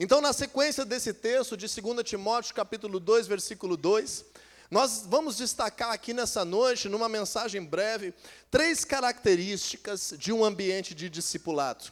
Então, 0.00 0.20
na 0.20 0.32
sequência 0.32 0.84
desse 0.84 1.12
texto 1.12 1.56
de 1.56 1.66
2 1.66 2.04
Timóteo, 2.04 2.54
capítulo 2.54 3.00
2, 3.00 3.26
versículo 3.26 3.76
2, 3.76 4.24
nós 4.70 5.04
vamos 5.06 5.36
destacar 5.36 5.92
aqui 5.92 6.12
nessa 6.12 6.44
noite, 6.44 6.88
numa 6.88 7.08
mensagem 7.08 7.64
breve, 7.64 8.12
três 8.50 8.84
características 8.84 10.14
de 10.18 10.32
um 10.32 10.44
ambiente 10.44 10.94
de 10.94 11.08
discipulado. 11.08 11.90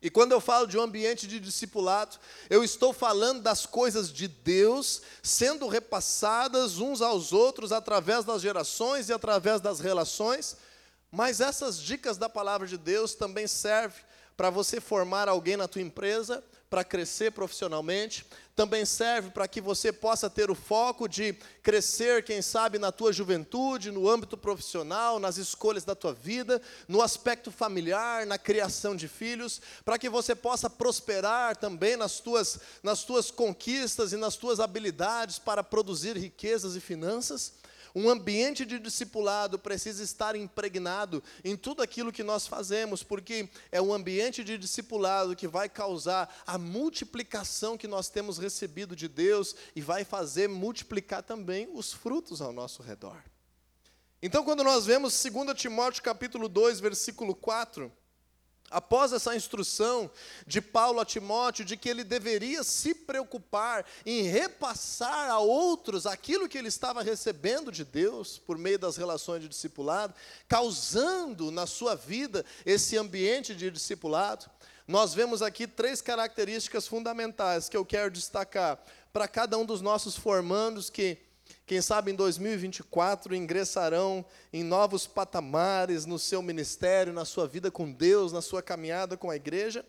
E 0.00 0.10
quando 0.10 0.32
eu 0.32 0.40
falo 0.40 0.66
de 0.66 0.76
um 0.76 0.82
ambiente 0.82 1.28
de 1.28 1.38
discipulado, 1.38 2.18
eu 2.50 2.64
estou 2.64 2.92
falando 2.92 3.40
das 3.40 3.66
coisas 3.66 4.12
de 4.12 4.26
Deus 4.26 5.00
sendo 5.22 5.68
repassadas 5.68 6.78
uns 6.78 7.00
aos 7.00 7.32
outros 7.32 7.70
através 7.70 8.24
das 8.24 8.42
gerações 8.42 9.08
e 9.08 9.12
através 9.12 9.60
das 9.60 9.78
relações, 9.78 10.56
mas 11.10 11.40
essas 11.40 11.78
dicas 11.78 12.18
da 12.18 12.28
palavra 12.28 12.66
de 12.66 12.76
Deus 12.76 13.14
também 13.14 13.46
servem 13.46 14.02
para 14.36 14.50
você 14.50 14.80
formar 14.80 15.28
alguém 15.28 15.56
na 15.56 15.68
tua 15.68 15.82
empresa, 15.82 16.42
para 16.68 16.82
crescer 16.82 17.30
profissionalmente, 17.30 18.26
também 18.54 18.84
serve 18.84 19.30
para 19.30 19.48
que 19.48 19.60
você 19.60 19.92
possa 19.92 20.28
ter 20.28 20.50
o 20.50 20.54
foco 20.54 21.08
de 21.08 21.34
crescer, 21.62 22.22
quem 22.22 22.42
sabe, 22.42 22.78
na 22.78 22.92
tua 22.92 23.12
juventude, 23.12 23.90
no 23.90 24.08
âmbito 24.08 24.36
profissional, 24.36 25.18
nas 25.18 25.38
escolhas 25.38 25.84
da 25.84 25.94
tua 25.94 26.12
vida, 26.12 26.60
no 26.86 27.00
aspecto 27.00 27.50
familiar, 27.50 28.26
na 28.26 28.36
criação 28.36 28.94
de 28.94 29.08
filhos, 29.08 29.60
para 29.84 29.98
que 29.98 30.10
você 30.10 30.34
possa 30.34 30.68
prosperar 30.68 31.56
também 31.56 31.96
nas 31.96 32.20
tuas, 32.20 32.58
nas 32.82 33.04
tuas 33.04 33.30
conquistas 33.30 34.12
e 34.12 34.16
nas 34.16 34.36
tuas 34.36 34.60
habilidades 34.60 35.38
para 35.38 35.64
produzir 35.64 36.16
riquezas 36.16 36.76
e 36.76 36.80
finanças. 36.80 37.61
Um 37.94 38.08
ambiente 38.08 38.64
de 38.64 38.78
discipulado 38.78 39.58
precisa 39.58 40.02
estar 40.02 40.34
impregnado 40.34 41.22
em 41.44 41.56
tudo 41.56 41.82
aquilo 41.82 42.12
que 42.12 42.22
nós 42.22 42.46
fazemos, 42.46 43.02
porque 43.02 43.48
é 43.70 43.82
um 43.82 43.92
ambiente 43.92 44.42
de 44.42 44.56
discipulado 44.56 45.36
que 45.36 45.46
vai 45.46 45.68
causar 45.68 46.34
a 46.46 46.56
multiplicação 46.56 47.76
que 47.76 47.86
nós 47.86 48.08
temos 48.08 48.38
recebido 48.38 48.96
de 48.96 49.08
Deus 49.08 49.54
e 49.76 49.80
vai 49.80 50.04
fazer 50.04 50.48
multiplicar 50.48 51.22
também 51.22 51.68
os 51.72 51.92
frutos 51.92 52.40
ao 52.40 52.52
nosso 52.52 52.82
redor. 52.82 53.22
Então, 54.22 54.44
quando 54.44 54.62
nós 54.62 54.86
vemos 54.86 55.20
2 55.20 55.58
Timóteo 55.58 56.02
capítulo 56.02 56.48
2, 56.48 56.78
versículo 56.78 57.34
4, 57.34 57.92
Após 58.72 59.12
essa 59.12 59.36
instrução 59.36 60.10
de 60.46 60.60
Paulo 60.60 60.98
a 60.98 61.04
Timóteo 61.04 61.64
de 61.64 61.76
que 61.76 61.88
ele 61.88 62.02
deveria 62.02 62.64
se 62.64 62.94
preocupar 62.94 63.84
em 64.04 64.22
repassar 64.22 65.30
a 65.30 65.38
outros 65.38 66.06
aquilo 66.06 66.48
que 66.48 66.56
ele 66.56 66.68
estava 66.68 67.02
recebendo 67.02 67.70
de 67.70 67.84
Deus 67.84 68.38
por 68.38 68.56
meio 68.56 68.78
das 68.78 68.96
relações 68.96 69.42
de 69.42 69.48
discipulado, 69.48 70.14
causando 70.48 71.50
na 71.50 71.66
sua 71.66 71.94
vida 71.94 72.44
esse 72.64 72.96
ambiente 72.96 73.54
de 73.54 73.70
discipulado, 73.70 74.50
nós 74.86 75.14
vemos 75.14 75.42
aqui 75.42 75.66
três 75.66 76.00
características 76.00 76.88
fundamentais 76.88 77.68
que 77.68 77.76
eu 77.76 77.84
quero 77.84 78.10
destacar 78.10 78.82
para 79.12 79.28
cada 79.28 79.56
um 79.56 79.64
dos 79.64 79.80
nossos 79.80 80.16
formandos 80.16 80.90
que 80.90 81.18
quem 81.66 81.80
sabe 81.80 82.10
em 82.10 82.14
2024 82.14 83.34
ingressarão 83.34 84.24
em 84.52 84.64
novos 84.64 85.06
patamares 85.06 86.04
no 86.04 86.18
seu 86.18 86.42
ministério, 86.42 87.12
na 87.12 87.24
sua 87.24 87.46
vida 87.46 87.70
com 87.70 87.90
Deus, 87.90 88.32
na 88.32 88.42
sua 88.42 88.62
caminhada 88.62 89.16
com 89.16 89.30
a 89.30 89.36
igreja, 89.36 89.84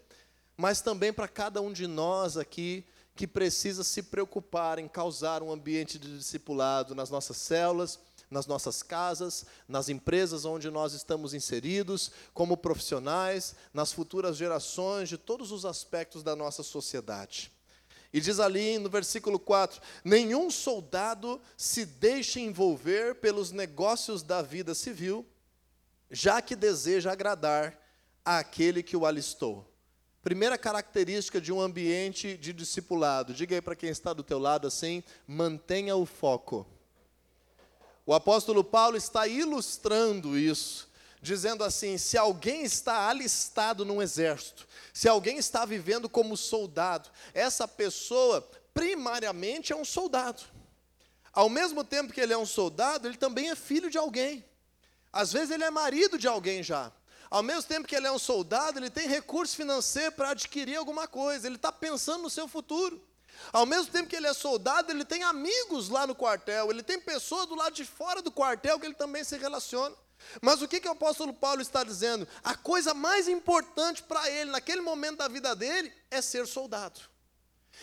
mas 0.56 0.82
também 0.82 1.12
para 1.12 1.27
cada 1.27 1.62
um 1.62 1.74
de 1.74 1.88
nós 1.88 2.38
aqui 2.38 2.86
que 3.15 3.27
precisa 3.27 3.84
se 3.84 4.03
preocupar 4.03 4.80
em 4.80 4.88
causar 4.88 5.44
um 5.44 5.51
ambiente 5.51 6.00
de 6.00 6.18
discipulado 6.18 6.96
nas 6.96 7.10
nossas 7.10 7.38
células, 7.38 8.00
nas 8.30 8.48
nossas 8.48 8.82
casas, 8.82 9.46
nas 9.68 9.89
empresas 9.89 10.46
onde 10.46 10.70
nós 10.70 10.94
estamos 10.94 11.34
inseridos, 11.34 12.12
como 12.34 12.58
profissionais, 12.58 13.56
nas 13.74 13.92
futuras 13.92 14.36
gerações, 14.36 15.10
de 15.10 15.18
todos 15.18 15.51
os 15.51 15.65
aspectos 15.65 16.24
da 16.24 16.36
nossa 16.36 16.63
sociedade. 16.63 17.51
E 18.13 18.22
diz 18.22 18.39
ali 18.39 18.77
no 18.77 18.89
versículo 18.89 19.39
4: 19.39 19.82
Nenhum 20.03 20.51
soldado 20.51 21.41
se 21.58 21.84
deixa 21.84 22.39
envolver 22.39 23.15
pelos 23.15 23.51
negócios 23.51 24.22
da 24.22 24.41
vida 24.41 24.75
civil, 24.75 25.25
já 26.12 26.39
que 26.39 26.55
deseja 26.55 27.12
agradar 27.12 27.75
àquele 28.24 28.84
que 28.84 28.96
o 28.96 29.05
alistou. 29.05 29.67
Primeira 30.22 30.58
característica 30.58 31.41
de 31.41 31.51
um 31.51 31.60
ambiente 31.60 32.38
de 32.38 32.53
discipulado. 32.53 33.34
Diga 33.34 33.55
aí 33.55 33.62
para 33.62 33.75
quem 33.75 33.89
está 33.89 34.13
do 34.13 34.24
teu 34.24 34.39
lado 34.39 34.67
assim, 34.67 35.03
mantenha 35.27 35.96
o 35.96 36.05
foco. 36.05 36.65
O 38.05 38.13
apóstolo 38.13 38.63
Paulo 38.63 38.96
está 38.96 39.27
ilustrando 39.27 40.38
isso, 40.38 40.89
dizendo 41.24 41.63
assim: 41.63 41.98
se 41.98 42.18
alguém 42.18 42.63
está 42.63 43.08
alistado 43.08 43.86
num 43.86 44.01
exército, 44.01 44.68
se 44.94 45.08
alguém 45.08 45.38
está 45.38 45.65
vivendo 45.65 46.10
como 46.10 46.38
soldado, 46.38 47.10
essa 47.34 47.68
pessoa 47.68 48.48
primariamente 48.74 49.72
é 49.72 49.75
um 49.75 49.86
soldado. 49.86 50.44
Ao 51.32 51.50
mesmo 51.50 51.84
tempo 51.84 52.13
que 52.13 52.22
ele 52.22 52.34
é 52.34 52.38
um 52.38 52.46
soldado, 52.46 53.08
ele 53.08 53.18
também 53.18 53.50
é 53.50 53.56
filho 53.56 53.89
de 53.89 53.98
alguém. 53.98 54.46
Às 55.12 55.32
vezes 55.32 55.50
ele 55.50 55.63
é 55.63 55.72
marido 55.72 56.18
de 56.18 56.27
alguém 56.27 56.62
já. 56.62 56.92
Ao 57.32 57.42
mesmo 57.42 57.63
tempo 57.63 57.88
que 57.88 57.96
ele 57.96 58.06
é 58.06 58.12
um 58.12 58.20
soldado, 58.20 58.77
ele 58.77 58.92
tem 58.92 59.08
recurso 59.08 59.56
financeiro 59.56 60.12
para 60.12 60.32
adquirir 60.32 60.75
alguma 60.75 61.08
coisa, 61.08 61.48
ele 61.48 61.56
está 61.56 61.72
pensando 61.72 62.22
no 62.22 62.30
seu 62.30 62.48
futuro. 62.48 63.01
Ao 63.51 63.65
mesmo 63.65 63.92
tempo 63.92 64.08
que 64.08 64.15
ele 64.15 64.27
é 64.27 64.34
soldado, 64.34 64.92
ele 64.92 65.03
tem 65.03 65.24
amigos 65.24 65.89
lá 65.89 66.06
no 66.06 66.13
quartel, 66.13 66.70
ele 66.70 66.84
tem 66.84 67.00
pessoas 67.00 67.48
do 67.48 67.56
lado 67.56 67.74
de 67.74 67.86
fora 67.86 68.22
do 68.22 68.32
quartel 68.32 68.80
que 68.80 68.86
ele 68.86 68.94
também 68.94 69.24
se 69.24 69.36
relaciona. 69.38 69.96
Mas 70.42 70.62
o 70.62 70.68
que, 70.68 70.80
que 70.80 70.88
o 70.88 70.92
apóstolo 70.92 71.34
Paulo 71.34 71.62
está 71.62 71.84
dizendo? 71.84 72.27
A 72.44 72.56
coisa 72.56 72.94
mais 72.94 73.27
importante 73.27 74.03
para 74.03 74.30
ele, 74.30 74.51
naquele 74.51 74.82
momento 74.82 75.18
da 75.18 75.27
vida 75.27 75.56
dele, 75.56 75.92
é 76.10 76.22
ser 76.22 76.48
soldado. 76.48 77.00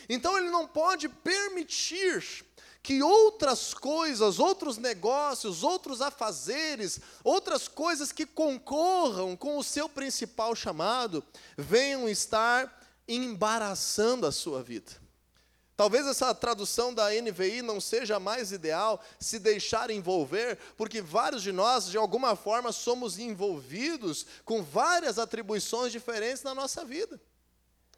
Então 0.09 0.37
ele 0.37 0.51
não 0.51 0.67
pode 0.67 1.09
permitir 1.09 2.45
que 2.83 3.03
outras 3.03 3.75
coisas, 3.75 4.39
outros 4.39 4.79
negócios, 4.79 5.63
outros 5.63 6.01
afazeres, 6.01 7.01
outras 7.23 7.69
coisas 7.69 8.11
que 8.11 8.25
concorram 8.25 9.37
com 9.37 9.59
o 9.59 9.65
seu 9.65 9.89
principal 9.89 10.55
chamado, 10.55 11.23
venham 11.57 12.09
estar 12.09 12.81
embaraçando 13.07 14.27
a 14.27 14.33
sua 14.33 14.63
vida. 14.63 14.93
Talvez 15.81 16.07
essa 16.07 16.35
tradução 16.35 16.93
da 16.93 17.09
NVI 17.09 17.63
não 17.63 17.81
seja 17.81 18.21
mais 18.21 18.53
ideal, 18.53 19.03
se 19.19 19.39
deixar 19.39 19.91
envolver, 19.91 20.59
porque 20.77 21.01
vários 21.01 21.43
de 21.43 21.53
nós, 21.53 21.87
de 21.87 21.97
alguma 21.97 22.37
forma, 22.37 22.71
somos 22.71 23.19
envolvidos 23.19 24.27
com 24.45 24.63
várias 24.63 25.19
atribuições 25.19 25.91
diferentes 25.91 26.43
na 26.43 26.55
nossa 26.55 26.85
vida. 26.85 27.19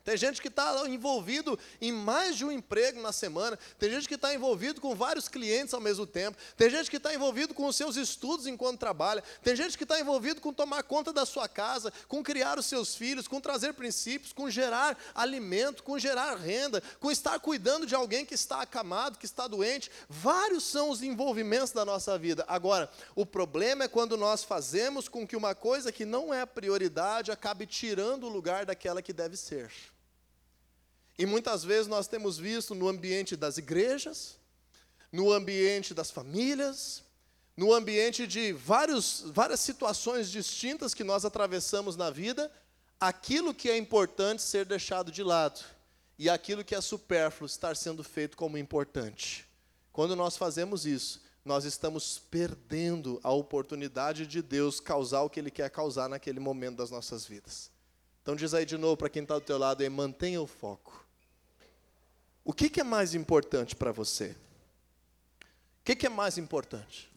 Tem 0.04 0.16
gente 0.16 0.42
que 0.42 0.48
está 0.48 0.88
envolvido 0.88 1.58
em 1.80 1.92
mais 1.92 2.36
de 2.36 2.44
um 2.44 2.50
emprego 2.50 3.00
na 3.00 3.12
semana. 3.12 3.58
Tem 3.78 3.88
gente 3.90 4.08
que 4.08 4.16
está 4.16 4.34
envolvido 4.34 4.80
com 4.80 4.94
vários 4.96 5.28
clientes 5.28 5.72
ao 5.72 5.80
mesmo 5.80 6.06
tempo. 6.06 6.36
Tem 6.56 6.68
gente 6.68 6.90
que 6.90 6.96
está 6.96 7.14
envolvido 7.14 7.54
com 7.54 7.66
os 7.66 7.76
seus 7.76 7.96
estudos 7.96 8.46
enquanto 8.46 8.80
trabalha. 8.80 9.22
Tem 9.42 9.54
gente 9.54 9.78
que 9.78 9.84
está 9.84 10.00
envolvido 10.00 10.40
com 10.40 10.52
tomar 10.52 10.82
conta 10.82 11.12
da 11.12 11.24
sua 11.24 11.48
casa, 11.48 11.92
com 12.08 12.22
criar 12.22 12.58
os 12.58 12.66
seus 12.66 12.96
filhos, 12.96 13.28
com 13.28 13.40
trazer 13.40 13.74
princípios, 13.74 14.32
com 14.32 14.50
gerar 14.50 14.98
alimento, 15.14 15.84
com 15.84 15.98
gerar 15.98 16.34
renda, 16.34 16.82
com 16.98 17.10
estar 17.10 17.38
cuidando 17.38 17.86
de 17.86 17.94
alguém 17.94 18.26
que 18.26 18.34
está 18.34 18.62
acamado, 18.62 19.18
que 19.18 19.26
está 19.26 19.46
doente. 19.46 19.90
Vários 20.08 20.64
são 20.64 20.90
os 20.90 21.02
envolvimentos 21.02 21.70
da 21.70 21.84
nossa 21.84 22.18
vida. 22.18 22.44
Agora, 22.48 22.90
o 23.14 23.24
problema 23.24 23.84
é 23.84 23.88
quando 23.88 24.16
nós 24.16 24.42
fazemos 24.42 25.08
com 25.08 25.24
que 25.26 25.36
uma 25.36 25.54
coisa 25.54 25.92
que 25.92 26.04
não 26.04 26.34
é 26.34 26.44
prioridade 26.44 27.30
acabe 27.30 27.66
tirando 27.66 28.24
o 28.24 28.28
lugar 28.28 28.66
daquela 28.66 29.00
que 29.00 29.12
deve 29.12 29.36
ser. 29.36 29.70
E 31.22 31.26
muitas 31.26 31.62
vezes 31.62 31.86
nós 31.86 32.08
temos 32.08 32.36
visto 32.36 32.74
no 32.74 32.88
ambiente 32.88 33.36
das 33.36 33.56
igrejas, 33.56 34.36
no 35.12 35.32
ambiente 35.32 35.94
das 35.94 36.10
famílias, 36.10 37.04
no 37.56 37.72
ambiente 37.72 38.26
de 38.26 38.52
vários, 38.52 39.22
várias 39.26 39.60
situações 39.60 40.28
distintas 40.28 40.92
que 40.92 41.04
nós 41.04 41.24
atravessamos 41.24 41.94
na 41.94 42.10
vida, 42.10 42.50
aquilo 42.98 43.54
que 43.54 43.70
é 43.70 43.76
importante 43.78 44.42
ser 44.42 44.64
deixado 44.64 45.12
de 45.12 45.22
lado 45.22 45.64
e 46.18 46.28
aquilo 46.28 46.64
que 46.64 46.74
é 46.74 46.80
supérfluo 46.80 47.46
estar 47.46 47.76
sendo 47.76 48.02
feito 48.02 48.36
como 48.36 48.58
importante. 48.58 49.46
Quando 49.92 50.16
nós 50.16 50.36
fazemos 50.36 50.84
isso, 50.84 51.22
nós 51.44 51.64
estamos 51.64 52.18
perdendo 52.18 53.20
a 53.22 53.30
oportunidade 53.30 54.26
de 54.26 54.42
Deus 54.42 54.80
causar 54.80 55.22
o 55.22 55.30
que 55.30 55.38
Ele 55.38 55.52
quer 55.52 55.70
causar 55.70 56.08
naquele 56.08 56.40
momento 56.40 56.78
das 56.78 56.90
nossas 56.90 57.24
vidas. 57.24 57.70
Então 58.22 58.34
diz 58.34 58.52
aí 58.54 58.66
de 58.66 58.76
novo 58.76 58.96
para 58.96 59.08
quem 59.08 59.22
está 59.22 59.36
do 59.36 59.40
teu 59.40 59.56
lado, 59.56 59.84
aí, 59.84 59.88
mantenha 59.88 60.42
o 60.42 60.48
foco. 60.48 61.01
O 62.44 62.52
que, 62.52 62.68
que 62.68 62.80
é 62.80 62.84
mais 62.84 63.14
importante 63.14 63.76
para 63.76 63.92
você? 63.92 64.34
O 65.80 65.84
que, 65.84 65.96
que 65.96 66.06
é 66.06 66.10
mais 66.10 66.38
importante? 66.38 67.12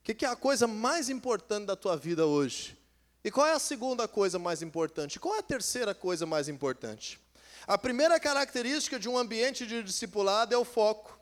O 0.00 0.04
que, 0.04 0.14
que 0.14 0.24
é 0.24 0.28
a 0.28 0.36
coisa 0.36 0.66
mais 0.66 1.08
importante 1.08 1.66
da 1.66 1.76
tua 1.76 1.96
vida 1.96 2.26
hoje? 2.26 2.76
E 3.22 3.30
qual 3.30 3.46
é 3.46 3.52
a 3.52 3.58
segunda 3.58 4.08
coisa 4.08 4.38
mais 4.38 4.62
importante? 4.62 5.20
Qual 5.20 5.34
é 5.36 5.38
a 5.38 5.42
terceira 5.42 5.94
coisa 5.94 6.24
mais 6.24 6.48
importante? 6.48 7.20
A 7.66 7.76
primeira 7.76 8.18
característica 8.18 8.98
de 8.98 9.08
um 9.08 9.18
ambiente 9.18 9.66
de 9.66 9.82
discipulado 9.82 10.54
é 10.54 10.58
o 10.58 10.64
foco. 10.64 11.18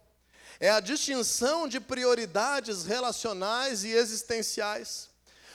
É 0.61 0.71
a 0.71 0.81
distinção 0.81 1.69
de 1.69 1.79
prioridades 1.79 2.85
relacionais 2.85 3.85
e 3.85 3.91
existenciais, 3.91 5.09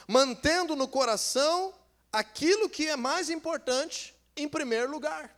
mantendo 0.08 0.76
no 0.76 0.88
coração 0.88 1.74
aquilo 2.12 2.70
que 2.70 2.88
é 2.88 2.96
mais 2.96 3.30
importante 3.30 4.16
em 4.36 4.48
primeiro 4.48 4.92
lugar. 4.92 5.36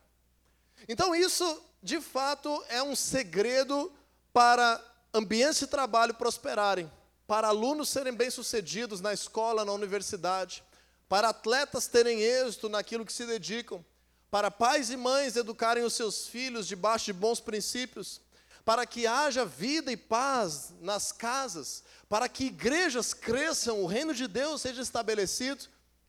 Então, 0.87 1.15
isso 1.15 1.63
de 1.85 2.01
fato, 2.01 2.65
é 2.67 2.81
um 2.81 2.95
segredo 2.95 3.93
para 4.33 4.83
ambientes 5.13 5.59
de 5.59 5.67
trabalho 5.67 6.15
prosperarem, 6.15 6.91
para 7.27 7.49
alunos 7.49 7.89
serem 7.89 8.11
bem-sucedidos 8.11 9.01
na 9.01 9.13
escola, 9.13 9.63
na 9.63 9.71
universidade, 9.71 10.63
para 11.07 11.29
atletas 11.29 11.85
terem 11.85 12.19
êxito 12.19 12.67
naquilo 12.67 13.05
que 13.05 13.13
se 13.13 13.23
dedicam, 13.27 13.85
para 14.31 14.49
pais 14.49 14.89
e 14.89 14.97
mães 14.97 15.35
educarem 15.35 15.83
os 15.83 15.93
seus 15.93 16.27
filhos 16.27 16.65
debaixo 16.65 17.05
de 17.05 17.13
bons 17.13 17.39
princípios, 17.39 18.19
para 18.65 18.83
que 18.87 19.05
haja 19.05 19.45
vida 19.45 19.91
e 19.91 19.95
paz 19.95 20.73
nas 20.81 21.11
casas, 21.11 21.83
para 22.09 22.27
que 22.27 22.45
igrejas 22.45 23.13
cresçam, 23.13 23.83
o 23.83 23.85
reino 23.85 24.11
de 24.11 24.27
Deus 24.27 24.61
seja 24.61 24.81
estabelecido. 24.81 25.65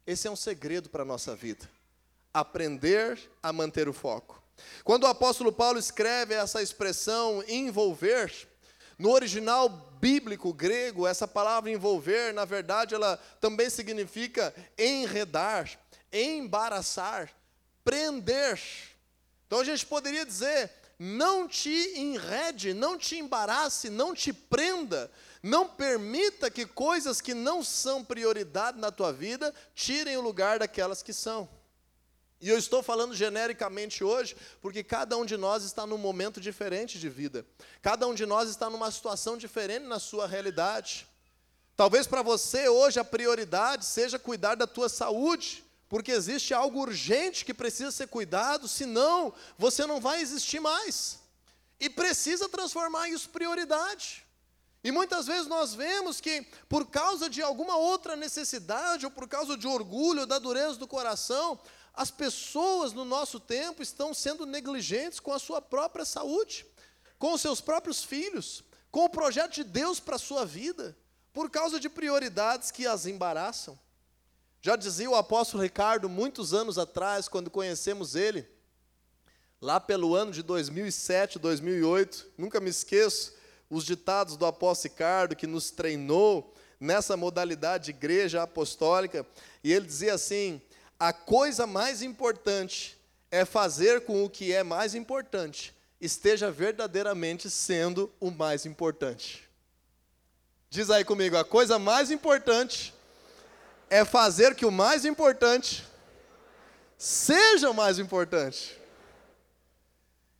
Esse 0.06 0.26
é 0.26 0.30
um 0.30 0.36
segredo 0.36 0.88
para 0.88 1.02
a 1.02 1.06
nossa 1.06 1.36
vida. 1.36 1.68
Aprender 2.32 3.20
a 3.42 3.52
manter 3.52 3.90
o 3.90 3.92
foco. 3.92 4.45
Quando 4.84 5.04
o 5.04 5.08
apóstolo 5.08 5.52
Paulo 5.52 5.78
escreve 5.78 6.34
essa 6.34 6.62
expressão 6.62 7.42
envolver, 7.46 8.32
no 8.98 9.10
original 9.10 9.68
bíblico 10.00 10.52
grego, 10.52 11.06
essa 11.06 11.28
palavra 11.28 11.70
envolver, 11.70 12.32
na 12.32 12.44
verdade, 12.44 12.94
ela 12.94 13.16
também 13.40 13.68
significa 13.68 14.54
enredar, 14.78 15.78
embaraçar, 16.12 17.30
prender. 17.84 18.60
Então 19.46 19.60
a 19.60 19.64
gente 19.64 19.84
poderia 19.84 20.24
dizer: 20.24 20.70
não 20.98 21.46
te 21.46 21.92
enrede, 21.94 22.72
não 22.72 22.96
te 22.96 23.16
embarace, 23.18 23.90
não 23.90 24.14
te 24.14 24.32
prenda, 24.32 25.10
não 25.42 25.68
permita 25.68 26.50
que 26.50 26.64
coisas 26.64 27.20
que 27.20 27.34
não 27.34 27.62
são 27.62 28.02
prioridade 28.02 28.78
na 28.78 28.90
tua 28.90 29.12
vida 29.12 29.54
tirem 29.74 30.16
o 30.16 30.22
lugar 30.22 30.58
daquelas 30.58 31.02
que 31.02 31.12
são. 31.12 31.48
E 32.46 32.48
eu 32.48 32.56
estou 32.56 32.80
falando 32.80 33.12
genericamente 33.12 34.04
hoje, 34.04 34.36
porque 34.62 34.84
cada 34.84 35.16
um 35.16 35.24
de 35.24 35.36
nós 35.36 35.64
está 35.64 35.84
num 35.84 35.98
momento 35.98 36.40
diferente 36.40 36.96
de 36.96 37.08
vida. 37.08 37.44
Cada 37.82 38.06
um 38.06 38.14
de 38.14 38.24
nós 38.24 38.48
está 38.48 38.70
numa 38.70 38.88
situação 38.88 39.36
diferente 39.36 39.84
na 39.86 39.98
sua 39.98 40.28
realidade. 40.28 41.08
Talvez 41.76 42.06
para 42.06 42.22
você 42.22 42.68
hoje 42.68 43.00
a 43.00 43.04
prioridade 43.04 43.84
seja 43.84 44.16
cuidar 44.16 44.54
da 44.54 44.64
tua 44.64 44.88
saúde, 44.88 45.64
porque 45.88 46.12
existe 46.12 46.54
algo 46.54 46.82
urgente 46.82 47.44
que 47.44 47.52
precisa 47.52 47.90
ser 47.90 48.06
cuidado, 48.06 48.68
senão 48.68 49.34
você 49.58 49.84
não 49.84 50.00
vai 50.00 50.20
existir 50.20 50.60
mais. 50.60 51.18
E 51.80 51.90
precisa 51.90 52.48
transformar 52.48 53.08
isso 53.08 53.26
em 53.26 53.32
prioridade. 53.32 54.24
E 54.84 54.92
muitas 54.92 55.26
vezes 55.26 55.48
nós 55.48 55.74
vemos 55.74 56.20
que, 56.20 56.46
por 56.68 56.86
causa 56.86 57.28
de 57.28 57.42
alguma 57.42 57.76
outra 57.76 58.14
necessidade, 58.14 59.04
ou 59.04 59.10
por 59.10 59.26
causa 59.26 59.56
de 59.56 59.66
orgulho, 59.66 60.26
da 60.26 60.38
dureza 60.38 60.76
do 60.76 60.86
coração, 60.86 61.58
as 61.96 62.10
pessoas 62.10 62.92
no 62.92 63.06
nosso 63.06 63.40
tempo 63.40 63.82
estão 63.82 64.12
sendo 64.12 64.44
negligentes 64.44 65.18
com 65.18 65.32
a 65.32 65.38
sua 65.38 65.62
própria 65.62 66.04
saúde, 66.04 66.66
com 67.18 67.32
os 67.32 67.40
seus 67.40 67.62
próprios 67.62 68.04
filhos, 68.04 68.62
com 68.90 69.06
o 69.06 69.10
projeto 69.10 69.54
de 69.54 69.64
Deus 69.64 69.98
para 69.98 70.16
a 70.16 70.18
sua 70.18 70.44
vida, 70.44 70.94
por 71.32 71.48
causa 71.48 71.80
de 71.80 71.88
prioridades 71.88 72.70
que 72.70 72.86
as 72.86 73.06
embaraçam. 73.06 73.78
Já 74.60 74.76
dizia 74.76 75.08
o 75.08 75.14
apóstolo 75.14 75.62
Ricardo, 75.62 76.08
muitos 76.08 76.52
anos 76.52 76.76
atrás, 76.76 77.28
quando 77.28 77.50
conhecemos 77.50 78.14
ele, 78.14 78.46
lá 79.60 79.80
pelo 79.80 80.14
ano 80.14 80.32
de 80.32 80.42
2007, 80.42 81.38
2008, 81.38 82.26
nunca 82.36 82.60
me 82.60 82.68
esqueço, 82.68 83.32
os 83.70 83.84
ditados 83.84 84.36
do 84.36 84.44
apóstolo 84.44 84.92
Ricardo, 84.92 85.34
que 85.34 85.46
nos 85.46 85.70
treinou 85.70 86.52
nessa 86.78 87.16
modalidade 87.16 87.86
de 87.86 87.90
igreja 87.92 88.42
apostólica, 88.42 89.26
e 89.64 89.72
ele 89.72 89.86
dizia 89.86 90.14
assim: 90.14 90.60
a 90.98 91.12
coisa 91.12 91.66
mais 91.66 92.02
importante 92.02 92.98
é 93.30 93.44
fazer 93.44 94.02
com 94.02 94.24
o 94.24 94.30
que 94.30 94.52
é 94.52 94.62
mais 94.62 94.94
importante 94.94 95.74
esteja 96.00 96.50
verdadeiramente 96.50 97.48
sendo 97.50 98.12
o 98.20 98.30
mais 98.30 98.66
importante. 98.66 99.48
Diz 100.68 100.90
aí 100.90 101.04
comigo, 101.04 101.36
a 101.36 101.44
coisa 101.44 101.78
mais 101.78 102.10
importante 102.10 102.94
é 103.88 104.04
fazer 104.04 104.54
que 104.54 104.66
o 104.66 104.70
mais 104.70 105.04
importante 105.04 105.86
seja 106.98 107.70
o 107.70 107.74
mais 107.74 107.98
importante. 107.98 108.76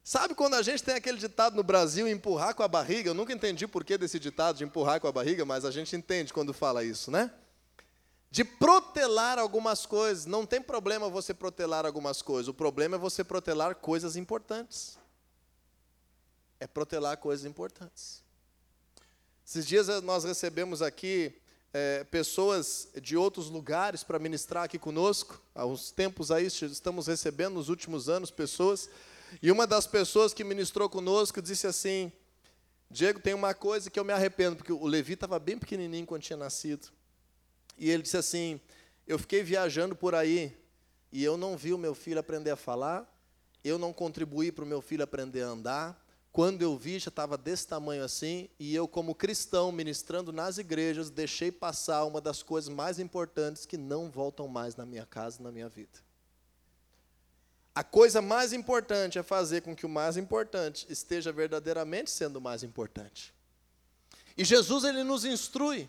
Sabe 0.02 0.34
quando 0.34 0.54
a 0.54 0.62
gente 0.62 0.82
tem 0.82 0.94
aquele 0.94 1.18
ditado 1.18 1.56
no 1.56 1.62
Brasil, 1.62 2.06
empurrar 2.06 2.54
com 2.54 2.62
a 2.62 2.68
barriga? 2.68 3.10
Eu 3.10 3.14
nunca 3.14 3.32
entendi 3.32 3.66
por 3.66 3.84
que 3.84 3.98
desse 3.98 4.18
ditado 4.18 4.56
de 4.56 4.64
empurrar 4.64 5.00
com 5.00 5.08
a 5.08 5.12
barriga, 5.12 5.44
mas 5.44 5.64
a 5.64 5.70
gente 5.70 5.96
entende 5.96 6.32
quando 6.32 6.52
fala 6.52 6.84
isso, 6.84 7.10
né? 7.10 7.30
De 8.36 8.44
protelar 8.44 9.38
algumas 9.38 9.86
coisas. 9.86 10.26
Não 10.26 10.44
tem 10.44 10.60
problema 10.60 11.08
você 11.08 11.32
protelar 11.32 11.86
algumas 11.86 12.20
coisas. 12.20 12.48
O 12.48 12.52
problema 12.52 12.96
é 12.96 12.98
você 12.98 13.24
protelar 13.24 13.76
coisas 13.76 14.14
importantes. 14.14 14.98
É 16.60 16.66
protelar 16.66 17.16
coisas 17.16 17.46
importantes. 17.46 18.22
Esses 19.42 19.66
dias 19.66 19.88
nós 20.02 20.24
recebemos 20.24 20.82
aqui 20.82 21.32
é, 21.72 22.04
pessoas 22.04 22.88
de 23.00 23.16
outros 23.16 23.48
lugares 23.48 24.04
para 24.04 24.18
ministrar 24.18 24.64
aqui 24.64 24.78
conosco. 24.78 25.40
Há 25.54 25.64
uns 25.64 25.90
tempos 25.90 26.30
aí 26.30 26.44
estamos 26.44 27.06
recebendo, 27.06 27.54
nos 27.54 27.70
últimos 27.70 28.06
anos, 28.06 28.30
pessoas 28.30 28.90
e 29.40 29.50
uma 29.50 29.66
das 29.66 29.86
pessoas 29.86 30.34
que 30.34 30.44
ministrou 30.44 30.90
conosco 30.90 31.40
disse 31.40 31.66
assim: 31.66 32.12
Diego, 32.90 33.18
tem 33.18 33.32
uma 33.32 33.54
coisa 33.54 33.88
que 33.88 33.98
eu 33.98 34.04
me 34.04 34.12
arrependo, 34.12 34.56
porque 34.56 34.74
o 34.74 34.86
Levi 34.86 35.14
estava 35.14 35.38
bem 35.38 35.56
pequenininho 35.56 36.04
quando 36.04 36.20
tinha 36.20 36.36
nascido. 36.36 36.94
E 37.76 37.90
ele 37.90 38.02
disse 38.02 38.16
assim: 38.16 38.60
Eu 39.06 39.18
fiquei 39.18 39.42
viajando 39.42 39.94
por 39.94 40.14
aí 40.14 40.56
e 41.12 41.22
eu 41.22 41.36
não 41.36 41.56
vi 41.56 41.72
o 41.72 41.78
meu 41.78 41.94
filho 41.94 42.18
aprender 42.18 42.50
a 42.50 42.56
falar, 42.56 43.10
eu 43.64 43.78
não 43.78 43.92
contribuí 43.92 44.52
para 44.52 44.64
o 44.64 44.66
meu 44.66 44.80
filho 44.80 45.02
aprender 45.02 45.42
a 45.42 45.48
andar. 45.48 46.06
Quando 46.30 46.60
eu 46.60 46.76
vi, 46.76 46.98
já 46.98 47.08
estava 47.08 47.38
desse 47.38 47.66
tamanho 47.66 48.04
assim, 48.04 48.50
e 48.60 48.74
eu, 48.74 48.86
como 48.86 49.14
cristão, 49.14 49.72
ministrando 49.72 50.30
nas 50.30 50.58
igrejas, 50.58 51.08
deixei 51.08 51.50
passar 51.50 52.04
uma 52.04 52.20
das 52.20 52.42
coisas 52.42 52.68
mais 52.68 52.98
importantes 52.98 53.64
que 53.64 53.78
não 53.78 54.10
voltam 54.10 54.46
mais 54.46 54.76
na 54.76 54.84
minha 54.84 55.06
casa, 55.06 55.42
na 55.42 55.50
minha 55.50 55.68
vida. 55.68 55.98
A 57.74 57.82
coisa 57.82 58.20
mais 58.20 58.52
importante 58.52 59.18
é 59.18 59.22
fazer 59.22 59.62
com 59.62 59.74
que 59.74 59.86
o 59.86 59.88
mais 59.88 60.18
importante 60.18 60.86
esteja 60.90 61.32
verdadeiramente 61.32 62.10
sendo 62.10 62.36
o 62.36 62.40
mais 62.42 62.62
importante. 62.62 63.34
E 64.36 64.44
Jesus 64.44 64.84
ele 64.84 65.02
nos 65.02 65.24
instrui. 65.24 65.88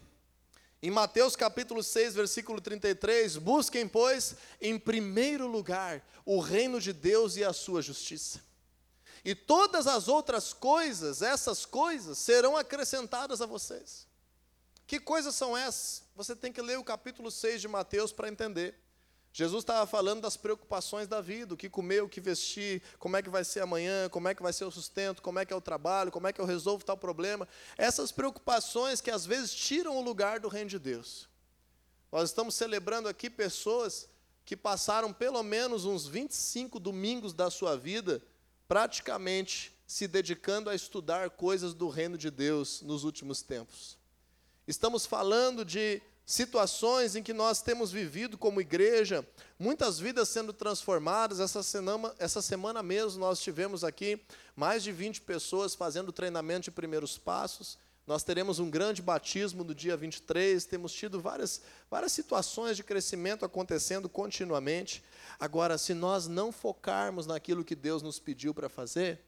Em 0.81 0.91
Mateus 0.91 1.35
capítulo 1.35 1.81
6, 1.81 2.13
versículo 2.13 2.61
33, 2.61 3.37
busquem, 3.37 3.87
pois, 3.87 4.35
em 4.61 4.77
primeiro 4.77 5.47
lugar 5.47 6.05
o 6.23 6.39
reino 6.39 6.79
de 6.79 6.93
Deus 6.93 7.35
e 7.35 7.43
a 7.43 7.51
sua 7.51 7.81
justiça. 7.81 8.45
E 9.25 9.33
todas 9.33 9.87
as 9.87 10.07
outras 10.07 10.53
coisas, 10.53 11.21
essas 11.21 11.65
coisas, 11.65 12.17
serão 12.17 12.55
acrescentadas 12.55 13.41
a 13.41 13.45
vocês. 13.45 14.07
Que 14.85 14.99
coisas 14.99 15.35
são 15.35 15.57
essas? 15.57 16.03
Você 16.15 16.35
tem 16.35 16.51
que 16.53 16.61
ler 16.61 16.77
o 16.77 16.83
capítulo 16.83 17.31
6 17.31 17.59
de 17.61 17.67
Mateus 17.67 18.11
para 18.11 18.29
entender. 18.29 18.79
Jesus 19.37 19.61
estava 19.61 19.85
falando 19.85 20.21
das 20.21 20.35
preocupações 20.35 21.07
da 21.07 21.21
vida, 21.21 21.53
o 21.53 21.57
que 21.57 21.69
comer, 21.69 22.01
o 22.01 22.09
que 22.09 22.19
vestir, 22.19 22.81
como 22.97 23.17
é 23.17 23.21
que 23.21 23.29
vai 23.29 23.43
ser 23.43 23.59
amanhã, 23.59 24.09
como 24.09 24.27
é 24.27 24.33
que 24.33 24.41
vai 24.41 24.51
ser 24.51 24.65
o 24.65 24.71
sustento, 24.71 25.21
como 25.21 25.37
é 25.37 25.45
que 25.45 25.53
é 25.53 25.55
o 25.55 25.61
trabalho, 25.61 26.11
como 26.11 26.25
é 26.25 26.33
que 26.33 26.41
eu 26.41 26.45
resolvo 26.45 26.83
tal 26.83 26.97
problema. 26.97 27.47
Essas 27.77 28.11
preocupações 28.11 28.99
que 28.99 29.11
às 29.11 29.27
vezes 29.27 29.53
tiram 29.53 29.95
o 29.95 30.01
lugar 30.01 30.39
do 30.39 30.47
reino 30.47 30.71
de 30.71 30.79
Deus. 30.79 31.29
Nós 32.11 32.31
estamos 32.31 32.55
celebrando 32.55 33.07
aqui 33.07 33.29
pessoas 33.29 34.09
que 34.43 34.57
passaram 34.57 35.13
pelo 35.13 35.43
menos 35.43 35.85
uns 35.85 36.07
25 36.07 36.79
domingos 36.79 37.31
da 37.31 37.51
sua 37.51 37.77
vida 37.77 38.19
praticamente 38.67 39.71
se 39.85 40.07
dedicando 40.07 40.67
a 40.67 40.73
estudar 40.73 41.29
coisas 41.29 41.75
do 41.75 41.89
reino 41.89 42.17
de 42.17 42.31
Deus 42.31 42.81
nos 42.81 43.03
últimos 43.03 43.43
tempos. 43.43 43.99
Estamos 44.67 45.05
falando 45.05 45.63
de 45.63 46.01
situações 46.27 47.15
em 47.15 47.23
que 47.23 47.31
nós 47.31 47.61
temos 47.61 47.89
vivido 47.89 48.37
como 48.37 48.59
igreja, 48.59 49.25
muitas 49.57 49.97
vidas 49.97 50.27
sendo 50.27 50.51
transformadas. 50.51 51.39
Essa 51.39 51.63
semana, 51.63 52.13
essa 52.19 52.41
semana 52.41 52.83
mesmo 52.83 53.21
nós 53.21 53.39
tivemos 53.39 53.81
aqui 53.81 54.21
mais 54.53 54.83
de 54.83 54.91
20 54.91 55.21
pessoas 55.21 55.73
fazendo 55.73 56.11
treinamento 56.11 56.65
de 56.65 56.71
primeiros 56.71 57.17
passos. 57.17 57.77
Nós 58.05 58.23
teremos 58.23 58.59
um 58.59 58.69
grande 58.69 59.01
batismo 59.01 59.63
no 59.63 59.73
dia 59.73 59.95
23, 59.95 60.65
temos 60.65 60.91
tido 60.91 61.21
várias, 61.21 61.61
várias 61.89 62.11
situações 62.11 62.75
de 62.75 62.83
crescimento 62.83 63.45
acontecendo 63.45 64.09
continuamente. 64.09 65.01
Agora, 65.39 65.77
se 65.77 65.93
nós 65.93 66.27
não 66.27 66.51
focarmos 66.51 67.25
naquilo 67.25 67.63
que 67.63 67.75
Deus 67.75 68.01
nos 68.01 68.19
pediu 68.19 68.53
para 68.53 68.67
fazer, 68.67 69.21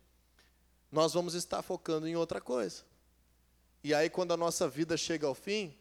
nós 0.92 1.14
vamos 1.14 1.34
estar 1.34 1.62
focando 1.62 2.10
em 2.10 2.18
outra 2.18 2.42
coisa. 2.42 2.84
E 3.82 3.94
aí, 3.94 4.10
quando 4.10 4.34
a 4.34 4.38
nossa 4.38 4.68
vida 4.68 4.98
chega 4.98 5.26
ao 5.26 5.36
fim, 5.36 5.74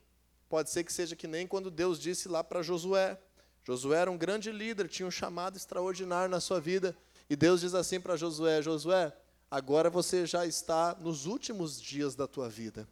Pode 0.49 0.71
ser 0.71 0.85
que 0.85 0.93
seja 0.93 1.15
que 1.15 1.27
nem 1.27 1.47
quando 1.47 1.71
Deus 1.71 1.99
disse 1.99 2.29
lá 2.29 2.43
para 2.43 2.63
Josué. 2.63 3.19
Josué 3.65 3.99
era 3.99 4.11
um 4.11 4.17
grande 4.17 4.51
líder, 4.51 4.89
tinha 4.89 5.07
um 5.07 5.11
chamado 5.11 5.57
extraordinário 5.57 6.31
na 6.31 6.41
sua 6.41 6.61
vida. 6.61 6.97
E 7.29 7.37
Deus 7.37 7.61
diz 7.61 7.75
assim 7.75 8.01
para 8.01 8.17
Josué: 8.17 8.63
Josué, 8.63 9.13
agora 9.51 9.91
você 9.91 10.25
já 10.25 10.47
está 10.47 10.97
nos 10.99 11.27
últimos 11.27 11.81
dias 11.81 12.15
da 12.15 12.27
tua 12.27 12.49
vida. 12.49 12.89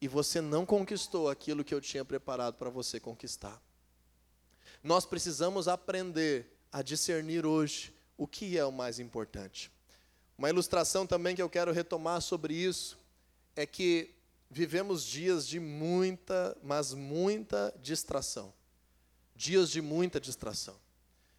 E 0.00 0.08
você 0.08 0.40
não 0.40 0.66
conquistou 0.66 1.30
aquilo 1.30 1.64
que 1.64 1.72
eu 1.72 1.80
tinha 1.80 2.04
preparado 2.04 2.56
para 2.56 2.68
você 2.68 2.98
conquistar. 2.98 3.62
Nós 4.82 5.06
precisamos 5.06 5.68
aprender 5.68 6.46
a 6.72 6.82
discernir 6.82 7.46
hoje 7.46 7.94
o 8.18 8.26
que 8.26 8.58
é 8.58 8.64
o 8.64 8.72
mais 8.72 8.98
importante. 8.98 9.70
Uma 10.36 10.50
ilustração 10.50 11.06
também 11.06 11.36
que 11.36 11.40
eu 11.40 11.48
quero 11.48 11.72
retomar 11.72 12.20
sobre 12.20 12.52
isso 12.52 12.98
é 13.54 13.64
que 13.64 14.10
vivemos 14.54 15.02
dias 15.02 15.48
de 15.48 15.58
muita, 15.58 16.56
mas 16.62 16.94
muita 16.94 17.74
distração. 17.82 18.54
Dias 19.34 19.68
de 19.68 19.82
muita 19.82 20.20
distração. 20.20 20.76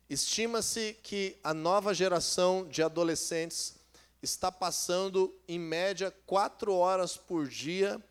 Estima-se 0.10 0.98
que 1.02 1.38
a 1.42 1.54
nova 1.54 1.94
geração 1.94 2.68
de 2.68 2.84
adolescentes 2.84 3.76
está 4.22 4.52
passando, 4.52 5.34
em 5.48 5.58
média, 5.58 6.14
quatro 6.26 6.76
horas 6.76 7.16
por 7.16 7.48
dia 7.48 8.04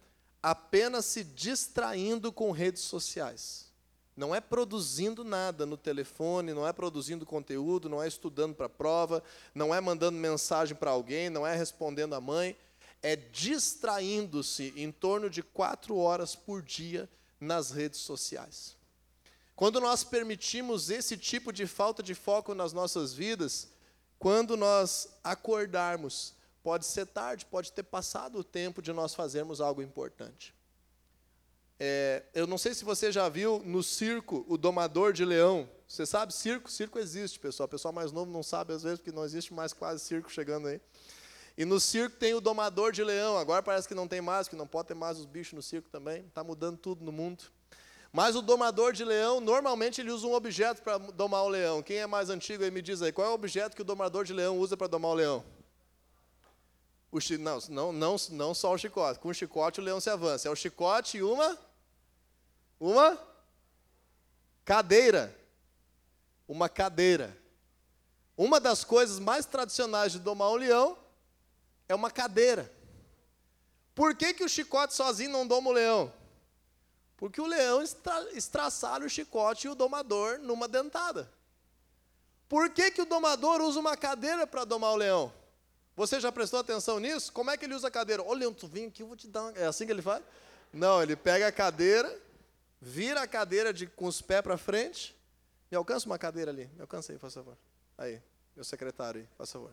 apenas 0.43 1.05
se 1.05 1.23
distraindo 1.23 2.33
com 2.33 2.51
redes 2.51 2.83
sociais. 2.83 3.71
Não 4.17 4.35
é 4.35 4.41
produzindo 4.41 5.23
nada 5.23 5.67
no 5.67 5.77
telefone, 5.77 6.55
não 6.55 6.67
é 6.67 6.73
produzindo 6.73 7.27
conteúdo, 7.27 7.91
não 7.91 8.03
é 8.03 8.09
estudando 8.09 8.55
para 8.55 8.67
a 8.67 8.71
prova, 8.71 9.23
não 9.55 9.75
é 9.75 9.83
mandando 9.83 10.17
mensagem 10.17 10.75
para 10.75 10.93
alguém, 10.93 11.29
não 11.29 11.47
é 11.47 11.55
respondendo 11.55 12.15
a 12.15 12.21
mãe, 12.23 12.57
é 13.05 13.17
distraindo-se 13.17 14.73
em 14.75 14.91
torno 14.91 15.29
de 15.29 15.43
quatro 15.43 15.95
horas 15.99 16.35
por 16.35 16.63
dia 16.63 17.07
nas 17.39 17.71
redes 17.71 18.01
sociais. 18.01 18.79
Quando 19.55 19.79
nós 19.79 20.03
permitimos 20.03 20.89
esse 20.89 21.15
tipo 21.19 21.53
de 21.53 21.67
falta 21.67 22.03
de 22.03 22.15
foco 22.15 22.55
nas 22.55 22.73
nossas 22.73 23.13
vidas, 23.13 23.69
quando 24.19 24.57
nós 24.57 25.07
acordarmos, 25.23 26.33
pode 26.63 26.87
ser 26.87 27.07
tarde, 27.07 27.45
pode 27.45 27.73
ter 27.73 27.83
passado 27.83 28.39
o 28.39 28.43
tempo 28.43 28.81
de 28.81 28.91
nós 28.91 29.15
fazermos 29.15 29.61
algo 29.61 29.83
importante. 29.83 30.55
É, 31.79 32.23
eu 32.33 32.47
não 32.47 32.57
sei 32.57 32.73
se 32.73 32.87
você 32.87 33.13
já 33.13 33.29
viu 33.29 33.61
no 33.67 33.83
circo 33.83 34.47
o 34.49 34.57
domador 34.57 35.13
de 35.13 35.27
leão. 35.27 35.69
Você 35.87 36.07
sabe, 36.07 36.33
circo? 36.33 36.71
Circo 36.71 36.99
existe, 36.99 37.39
pessoal. 37.39 37.67
O 37.67 37.71
pessoal 37.71 37.93
mais 37.93 38.13
novo 38.13 38.33
não 38.33 38.43
sabe 38.43 38.73
às 38.73 38.83
vezes, 38.83 38.99
porque 38.99 39.13
não 39.13 39.27
existe 39.27 39.53
mais 39.53 39.75
quase 39.75 40.03
circo 40.03 40.33
chegando 40.33 40.69
aí. 40.69 40.81
E 41.57 41.65
no 41.65 41.79
circo 41.79 42.17
tem 42.17 42.35
o 42.35 42.41
domador 42.41 42.91
de 42.91 43.05
leão. 43.05 43.39
Agora 43.39 43.63
parece 43.63 43.87
que 43.87 43.95
não 43.95 44.09
tem 44.09 44.21
mais, 44.21 44.49
que 44.49 44.57
não 44.57 44.67
pode 44.67 44.89
ter 44.89 44.95
mais 44.95 45.19
os 45.19 45.27
bichos 45.27 45.53
no 45.53 45.63
circo 45.63 45.89
também. 45.89 46.27
Está 46.27 46.43
mudando 46.43 46.77
tudo 46.77 47.05
no 47.05 47.13
mundo. 47.13 47.45
Mas 48.13 48.37
o 48.37 48.43
domador 48.43 48.93
de 48.93 49.05
leão, 49.05 49.41
normalmente 49.41 50.01
ele 50.01 50.11
usa 50.11 50.27
um 50.27 50.35
objeto 50.35 50.83
para 50.83 50.99
domar 50.99 51.43
o 51.45 51.49
leão. 51.49 51.83
Quem 51.83 51.99
é 51.99 52.07
mais 52.07 52.31
antigo 52.31 52.63
aí 52.63 52.71
me 52.71 52.83
diz 52.83 53.03
aí, 53.03 53.13
qual 53.13 53.27
é 53.27 53.31
o 53.31 53.35
objeto 53.35 53.75
que 53.75 53.83
o 53.83 53.85
domador 53.85 54.25
de 54.25 54.33
leão 54.33 54.59
usa 54.59 54.77
para 54.77 54.87
domar 54.87 55.13
o 55.13 55.15
leão? 55.15 55.45
O 57.11 57.21
chi... 57.21 57.39
não, 57.39 57.59
não, 57.69 57.93
não, 57.93 58.17
não 58.31 58.55
só 58.55 58.73
o 58.73 58.79
chicote. 58.79 59.21
Com 59.21 59.29
o 59.29 59.35
chicote 59.35 59.81
o 59.81 59.83
leão 59.83 60.01
se 60.01 60.11
avança. 60.11 60.49
É 60.49 60.51
o 60.51 60.57
chicote 60.57 61.19
e 61.19 61.23
uma... 61.23 61.59
Uma... 62.79 63.19
Cadeira. 64.65 65.37
Uma 66.49 66.69
cadeira. 66.69 67.37
Uma 68.37 68.59
das 68.59 68.83
coisas 68.85 69.21
mais 69.21 69.47
tradicionais 69.47 70.13
de 70.13 70.19
domar 70.19 70.51
um 70.51 70.57
leão 70.57 71.04
é 71.89 71.95
uma 71.95 72.11
cadeira. 72.11 72.71
Por 73.95 74.15
que, 74.15 74.35
que 74.35 74.45
o 74.45 74.49
chicote 74.49 74.95
sozinho 74.95 75.31
não 75.31 75.47
doma 75.47 75.71
o 75.71 75.73
leão? 75.73 76.13
Porque 77.17 77.41
o 77.41 77.47
leão 77.47 77.81
estra, 77.81 78.29
estraçalha 78.33 79.07
o 79.07 79.09
chicote 79.09 79.67
e 79.67 79.71
o 79.71 79.75
domador 79.75 80.39
numa 80.39 80.67
dentada. 80.67 81.31
Por 82.49 82.71
que, 82.71 82.91
que 82.91 83.03
o 83.03 83.07
domador 83.07 83.61
usa 83.61 83.79
uma 83.81 83.97
cadeira 83.97 84.47
para 84.47 84.65
domar 84.65 84.93
o 84.93 84.97
leão? 84.97 85.33
Você 85.97 86.21
já 86.21 86.33
prestou 86.33 86.59
atenção 86.59 86.99
nisso? 86.99 87.33
Como 87.33 87.51
é 87.51 87.57
que 87.57 87.65
ele 87.65 87.75
usa 87.75 87.89
a 87.89 87.91
cadeira? 87.91 88.23
Ô, 88.23 88.33
leão, 88.35 88.53
tu 88.53 88.67
vem 88.67 88.87
aqui, 88.87 89.03
eu 89.03 89.07
vou 89.07 89.17
te 89.17 89.29
dar 89.29 89.43
uma... 89.43 89.53
É 89.53 89.67
assim 89.67 89.87
que 89.87 89.93
ele 89.93 90.03
faz? 90.03 90.23
Não, 90.73 91.01
ele 91.01 91.15
pega 91.15 91.47
a 91.47 91.53
cadeira, 91.53 92.21
vira 92.81 93.23
a 93.23 93.29
cadeira 93.29 93.73
de, 93.73 93.87
com 93.87 94.07
os 94.07 94.21
pés 94.21 94.43
para 94.43 94.59
frente. 94.59 95.17
Me 95.71 95.77
alcança 95.77 96.07
uma 96.07 96.19
cadeira 96.19 96.51
ali. 96.51 96.69
Me 96.75 96.81
alcança 96.81 97.13
aí, 97.13 97.19
por 97.19 97.31
favor. 97.31 97.57
Aí, 97.97 98.21
meu 98.57 98.65
secretário 98.65 99.21
aí, 99.21 99.27
por 99.37 99.47
favor. 99.47 99.71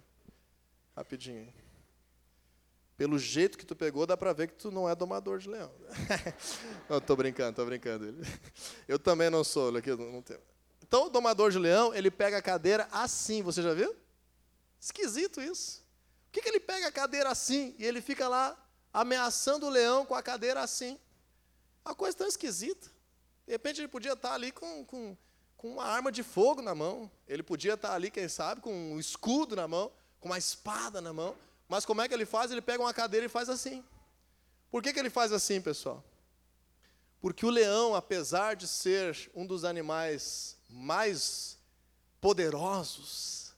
Rapidinho. 0.95 1.51
Pelo 2.97 3.17
jeito 3.17 3.57
que 3.57 3.65
tu 3.65 3.75
pegou, 3.75 4.05
dá 4.05 4.15
para 4.15 4.33
ver 4.33 4.47
que 4.47 4.53
tu 4.53 4.71
não 4.71 4.87
é 4.87 4.95
domador 4.95 5.39
de 5.39 5.49
leão. 5.49 5.71
não, 6.87 7.01
tô 7.01 7.15
brincando, 7.15 7.55
tô 7.55 7.65
brincando. 7.65 8.15
Eu 8.87 8.99
também 8.99 9.29
não 9.29 9.43
sou. 9.43 9.71
Então, 10.83 11.07
o 11.07 11.09
domador 11.09 11.51
de 11.51 11.57
leão, 11.57 11.93
ele 11.93 12.11
pega 12.11 12.37
a 12.37 12.41
cadeira 12.41 12.87
assim, 12.91 13.41
você 13.41 13.61
já 13.61 13.73
viu? 13.73 13.95
Esquisito 14.79 15.41
isso. 15.41 15.81
Por 16.25 16.33
que, 16.33 16.41
que 16.41 16.49
ele 16.49 16.59
pega 16.59 16.87
a 16.87 16.91
cadeira 16.91 17.29
assim 17.29 17.75
e 17.77 17.85
ele 17.85 18.01
fica 18.01 18.27
lá 18.27 18.57
ameaçando 18.93 19.65
o 19.65 19.69
leão 19.69 20.05
com 20.05 20.15
a 20.15 20.23
cadeira 20.23 20.61
assim? 20.61 20.99
Uma 21.83 21.93
coisa 21.93 22.17
tão 22.17 22.27
esquisita. 22.27 22.89
De 23.45 23.51
repente 23.51 23.81
ele 23.81 23.87
podia 23.87 24.13
estar 24.13 24.33
ali 24.33 24.51
com, 24.51 24.85
com, 24.85 25.17
com 25.57 25.73
uma 25.73 25.85
arma 25.85 26.11
de 26.11 26.23
fogo 26.23 26.61
na 26.61 26.73
mão. 26.73 27.11
Ele 27.27 27.43
podia 27.43 27.73
estar 27.73 27.93
ali, 27.93 28.09
quem 28.09 28.27
sabe, 28.27 28.61
com 28.61 28.73
um 28.93 28.99
escudo 28.99 29.55
na 29.55 29.67
mão, 29.67 29.91
com 30.19 30.29
uma 30.29 30.37
espada 30.37 31.01
na 31.01 31.11
mão. 31.11 31.35
Mas 31.71 31.85
como 31.85 32.01
é 32.01 32.07
que 32.09 32.13
ele 32.13 32.25
faz? 32.25 32.51
Ele 32.51 32.59
pega 32.59 32.83
uma 32.83 32.93
cadeira 32.93 33.25
e 33.25 33.29
faz 33.29 33.47
assim. 33.47 33.81
Por 34.69 34.83
que, 34.83 34.91
que 34.91 34.99
ele 34.99 35.09
faz 35.09 35.31
assim, 35.31 35.61
pessoal? 35.61 36.03
Porque 37.21 37.45
o 37.45 37.49
leão, 37.49 37.95
apesar 37.95 38.57
de 38.57 38.67
ser 38.67 39.31
um 39.33 39.47
dos 39.47 39.63
animais 39.63 40.57
mais 40.69 41.57
poderosos, 42.19 43.53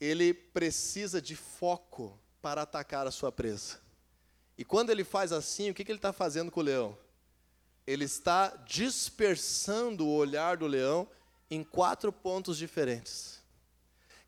ele 0.00 0.32
precisa 0.32 1.20
de 1.20 1.36
foco 1.36 2.18
para 2.40 2.62
atacar 2.62 3.06
a 3.06 3.10
sua 3.10 3.30
presa. 3.30 3.78
E 4.56 4.64
quando 4.64 4.88
ele 4.88 5.04
faz 5.04 5.30
assim, 5.30 5.68
o 5.68 5.74
que, 5.74 5.84
que 5.84 5.92
ele 5.92 5.98
está 5.98 6.14
fazendo 6.14 6.50
com 6.50 6.60
o 6.60 6.62
leão? 6.62 6.96
Ele 7.86 8.06
está 8.06 8.56
dispersando 8.66 10.06
o 10.06 10.14
olhar 10.14 10.56
do 10.56 10.66
leão 10.66 11.06
em 11.50 11.62
quatro 11.62 12.10
pontos 12.10 12.56
diferentes. 12.56 13.37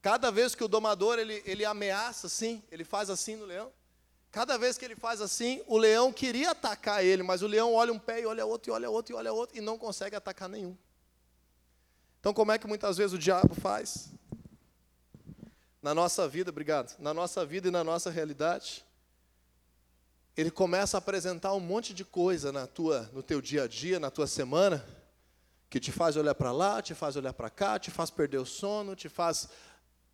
Cada 0.03 0.31
vez 0.31 0.55
que 0.55 0.65
o 0.65 0.69
domador 0.69 1.19
ele, 1.19 1.43
ele 1.45 1.65
ameaça 1.65 2.27
assim, 2.27 2.63
ele 2.71 2.85
faz 2.85 3.11
assim 3.11 3.37
no 3.37 3.45
leão. 3.45 3.71
Cada 4.31 4.57
vez 4.57 4.79
que 4.79 4.85
ele 4.85 4.95
faz 4.95 5.21
assim, 5.21 5.63
o 5.67 5.77
leão 5.77 6.13
queria 6.13 6.53
atacar 6.53 7.05
ele, 7.05 7.23
mas 7.23 7.43
o 7.43 7.47
leão 7.47 7.75
olha 7.75 7.93
um 7.93 7.99
pé 7.99 8.21
e 8.21 8.27
olha 8.27 8.47
outro, 8.47 8.71
e 8.71 8.73
olha 8.73 8.89
outro, 8.89 9.13
e 9.13 9.17
olha 9.17 9.33
outro, 9.33 9.59
e 9.59 9.61
não 9.61 9.77
consegue 9.77 10.15
atacar 10.15 10.49
nenhum. 10.49 10.77
Então, 12.21 12.33
como 12.33 12.53
é 12.53 12.59
que 12.59 12.67
muitas 12.67 12.97
vezes 12.97 13.13
o 13.13 13.19
diabo 13.19 13.55
faz? 13.55 14.13
Na 15.83 15.95
nossa 15.95 16.29
vida, 16.29 16.51
obrigado, 16.51 16.97
na 16.99 17.13
nossa 17.13 17.45
vida 17.45 17.69
e 17.69 17.71
na 17.71 17.83
nossa 17.83 18.11
realidade, 18.11 18.85
ele 20.37 20.51
começa 20.51 20.97
a 20.97 20.99
apresentar 20.99 21.53
um 21.55 21.61
monte 21.61 21.93
de 21.93 22.05
coisa 22.05 22.53
na 22.53 22.67
tua, 22.67 23.11
no 23.13 23.23
teu 23.23 23.41
dia 23.41 23.65
a 23.65 23.67
dia, 23.67 23.99
na 23.99 24.11
tua 24.11 24.27
semana, 24.27 24.87
que 25.69 25.81
te 25.81 25.91
faz 25.91 26.17
olhar 26.17 26.35
para 26.35 26.53
lá, 26.53 26.81
te 26.83 26.95
faz 26.95 27.17
olhar 27.17 27.33
para 27.33 27.51
cá, 27.51 27.79
te 27.79 27.91
faz 27.91 28.11
perder 28.11 28.39
o 28.39 28.47
sono, 28.47 28.95
te 28.95 29.09
faz 29.09 29.49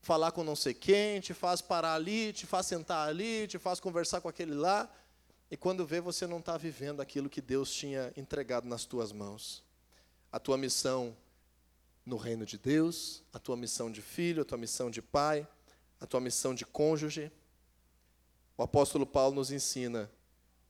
falar 0.07 0.31
com 0.31 0.45
não 0.45 0.55
sei 0.55 0.73
quem, 0.73 1.19
te 1.19 1.35
faz 1.35 1.61
parar 1.61 1.95
ali, 1.95 2.33
te 2.33 2.47
faz 2.47 2.67
sentar 2.67 3.09
ali, 3.09 3.49
te 3.49 3.59
faz 3.59 3.81
conversar 3.81 4.21
com 4.21 4.29
aquele 4.29 4.55
lá. 4.55 4.89
E 5.51 5.57
quando 5.57 5.85
vê, 5.85 6.01
você 6.01 6.29
não 6.29 6.39
está 6.39 6.57
vivendo 6.57 7.01
aquilo 7.01 7.29
que 7.29 7.41
Deus 7.41 7.75
tinha 7.75 8.13
entregado 8.17 8.69
nas 8.69 8.85
tuas 8.85 9.11
mãos. 9.11 9.65
A 10.31 10.39
tua 10.39 10.57
missão 10.57 11.17
no 12.05 12.17
reino 12.17 12.47
de 12.47 12.57
Deus, 12.57 13.25
a 13.33 13.41
tua 13.41 13.57
missão 13.57 13.91
de 13.91 14.01
filho, 14.01 14.43
a 14.43 14.45
tua 14.45 14.57
missão 14.57 14.93
de 14.93 15.03
pai, 15.03 15.45
a 16.01 16.07
tua 16.07 16.21
missão 16.21 16.55
de 16.55 16.65
cônjuge. 16.65 17.33
O 18.57 18.63
apóstolo 18.63 19.05
Paulo 19.05 19.35
nos 19.35 19.51
ensina: 19.51 20.09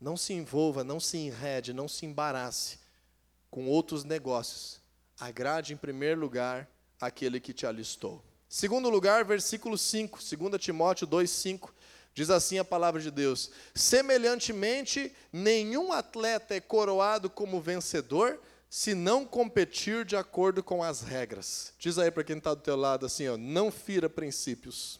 não 0.00 0.16
se 0.16 0.32
envolva, 0.32 0.82
não 0.82 0.98
se 0.98 1.18
enrede, 1.18 1.74
não 1.74 1.88
se 1.88 2.06
embarace 2.06 2.78
com 3.50 3.68
outros 3.68 4.02
negócios. 4.02 4.80
Agrade 5.20 5.74
em 5.74 5.76
primeiro 5.76 6.22
lugar 6.22 6.66
aquele 6.98 7.38
que 7.38 7.52
te 7.52 7.66
alistou. 7.66 8.24
Segundo 8.56 8.88
lugar, 8.88 9.22
versículo 9.22 9.76
5, 9.76 10.18
2 10.18 10.62
Timóteo 10.62 11.06
2, 11.06 11.28
5, 11.28 11.74
diz 12.14 12.30
assim 12.30 12.58
a 12.58 12.64
palavra 12.64 13.02
de 13.02 13.10
Deus: 13.10 13.50
Semelhantemente, 13.74 15.14
nenhum 15.30 15.92
atleta 15.92 16.54
é 16.54 16.60
coroado 16.60 17.28
como 17.28 17.60
vencedor 17.60 18.40
se 18.70 18.94
não 18.94 19.26
competir 19.26 20.06
de 20.06 20.16
acordo 20.16 20.62
com 20.62 20.82
as 20.82 21.02
regras. 21.02 21.74
Diz 21.78 21.98
aí 21.98 22.10
para 22.10 22.24
quem 22.24 22.38
está 22.38 22.54
do 22.54 22.62
teu 22.62 22.76
lado 22.76 23.04
assim, 23.04 23.28
ó, 23.28 23.36
não 23.36 23.70
fira 23.70 24.08
princípios. 24.08 24.98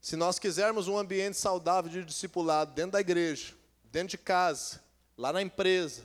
Se 0.00 0.14
nós 0.14 0.38
quisermos 0.38 0.86
um 0.86 0.96
ambiente 0.96 1.36
saudável 1.36 1.90
de 1.90 2.04
discipulado 2.04 2.72
dentro 2.72 2.92
da 2.92 3.00
igreja, 3.00 3.52
dentro 3.90 4.10
de 4.10 4.18
casa, 4.18 4.80
lá 5.18 5.32
na 5.32 5.42
empresa, 5.42 6.04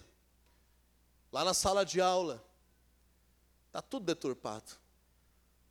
lá 1.32 1.46
na 1.46 1.54
sala 1.54 1.86
de 1.86 2.02
aula, 2.02 2.44
está 3.68 3.84
tudo 3.84 4.08
deturpado. 4.08 4.80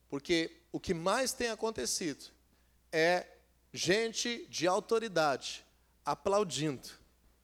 Porque 0.09 0.51
o 0.73 0.81
que 0.81 0.95
mais 0.95 1.33
tem 1.33 1.51
acontecido 1.51 2.27
é 2.93 3.27
gente 3.73 4.47
de 4.49 4.67
autoridade 4.67 5.65
aplaudindo 6.05 6.89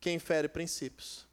quem 0.00 0.18
fere 0.18 0.48
princípios. 0.48 1.26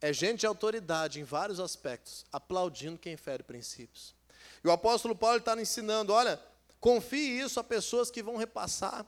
É 0.00 0.12
gente 0.12 0.40
de 0.40 0.46
autoridade 0.46 1.20
em 1.20 1.24
vários 1.24 1.58
aspectos, 1.58 2.24
aplaudindo 2.32 2.98
quem 2.98 3.16
fere 3.16 3.42
princípios. 3.42 4.14
E 4.62 4.68
o 4.68 4.72
apóstolo 4.72 5.16
Paulo 5.16 5.38
está 5.38 5.60
ensinando: 5.60 6.12
olha, 6.12 6.40
confie 6.78 7.40
isso 7.40 7.58
a 7.58 7.64
pessoas 7.64 8.10
que 8.10 8.22
vão 8.22 8.36
repassar, 8.36 9.06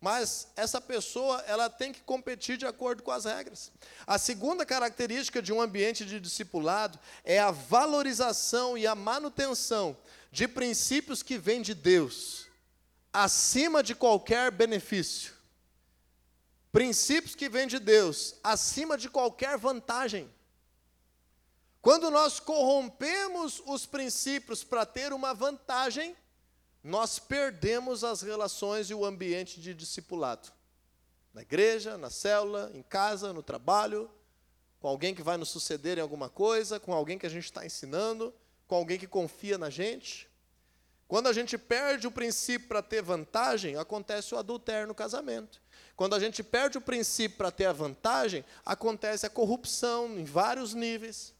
mas 0.00 0.48
essa 0.56 0.80
pessoa 0.80 1.42
ela 1.46 1.70
tem 1.70 1.92
que 1.92 2.00
competir 2.02 2.56
de 2.56 2.66
acordo 2.66 3.02
com 3.02 3.10
as 3.10 3.24
regras. 3.24 3.70
A 4.06 4.18
segunda 4.18 4.66
característica 4.66 5.40
de 5.40 5.52
um 5.52 5.60
ambiente 5.60 6.04
de 6.04 6.18
discipulado 6.18 6.98
é 7.22 7.38
a 7.38 7.50
valorização 7.50 8.76
e 8.76 8.86
a 8.86 8.94
manutenção 8.94 9.96
de 10.34 10.48
princípios 10.48 11.22
que 11.22 11.38
vêm 11.38 11.62
de 11.62 11.74
Deus, 11.74 12.48
acima 13.12 13.84
de 13.84 13.94
qualquer 13.94 14.50
benefício. 14.50 15.32
Princípios 16.72 17.36
que 17.36 17.48
vêm 17.48 17.68
de 17.68 17.78
Deus, 17.78 18.34
acima 18.42 18.98
de 18.98 19.08
qualquer 19.08 19.56
vantagem. 19.56 20.28
Quando 21.80 22.10
nós 22.10 22.40
corrompemos 22.40 23.62
os 23.64 23.86
princípios 23.86 24.64
para 24.64 24.84
ter 24.84 25.12
uma 25.12 25.32
vantagem, 25.32 26.16
nós 26.82 27.20
perdemos 27.20 28.02
as 28.02 28.20
relações 28.20 28.90
e 28.90 28.94
o 28.94 29.04
ambiente 29.04 29.60
de 29.60 29.72
discipulado. 29.72 30.50
Na 31.32 31.42
igreja, 31.42 31.96
na 31.96 32.10
célula, 32.10 32.72
em 32.74 32.82
casa, 32.82 33.32
no 33.32 33.40
trabalho, 33.40 34.10
com 34.80 34.88
alguém 34.88 35.14
que 35.14 35.22
vai 35.22 35.36
nos 35.36 35.50
suceder 35.50 35.98
em 35.98 36.00
alguma 36.00 36.28
coisa, 36.28 36.80
com 36.80 36.92
alguém 36.92 37.20
que 37.20 37.26
a 37.26 37.30
gente 37.30 37.44
está 37.44 37.64
ensinando 37.64 38.34
com 38.66 38.74
alguém 38.74 38.98
que 38.98 39.06
confia 39.06 39.58
na 39.58 39.70
gente. 39.70 40.28
Quando 41.06 41.28
a 41.28 41.32
gente 41.32 41.56
perde 41.58 42.06
o 42.06 42.10
princípio 42.10 42.66
para 42.68 42.82
ter 42.82 43.02
vantagem, 43.02 43.76
acontece 43.76 44.34
o 44.34 44.38
adultério 44.38 44.88
no 44.88 44.94
casamento. 44.94 45.60
Quando 45.96 46.14
a 46.14 46.20
gente 46.20 46.42
perde 46.42 46.78
o 46.78 46.80
princípio 46.80 47.36
para 47.36 47.50
ter 47.50 47.66
a 47.66 47.72
vantagem, 47.72 48.44
acontece 48.64 49.26
a 49.26 49.30
corrupção 49.30 50.18
em 50.18 50.24
vários 50.24 50.74
níveis. 50.74 51.32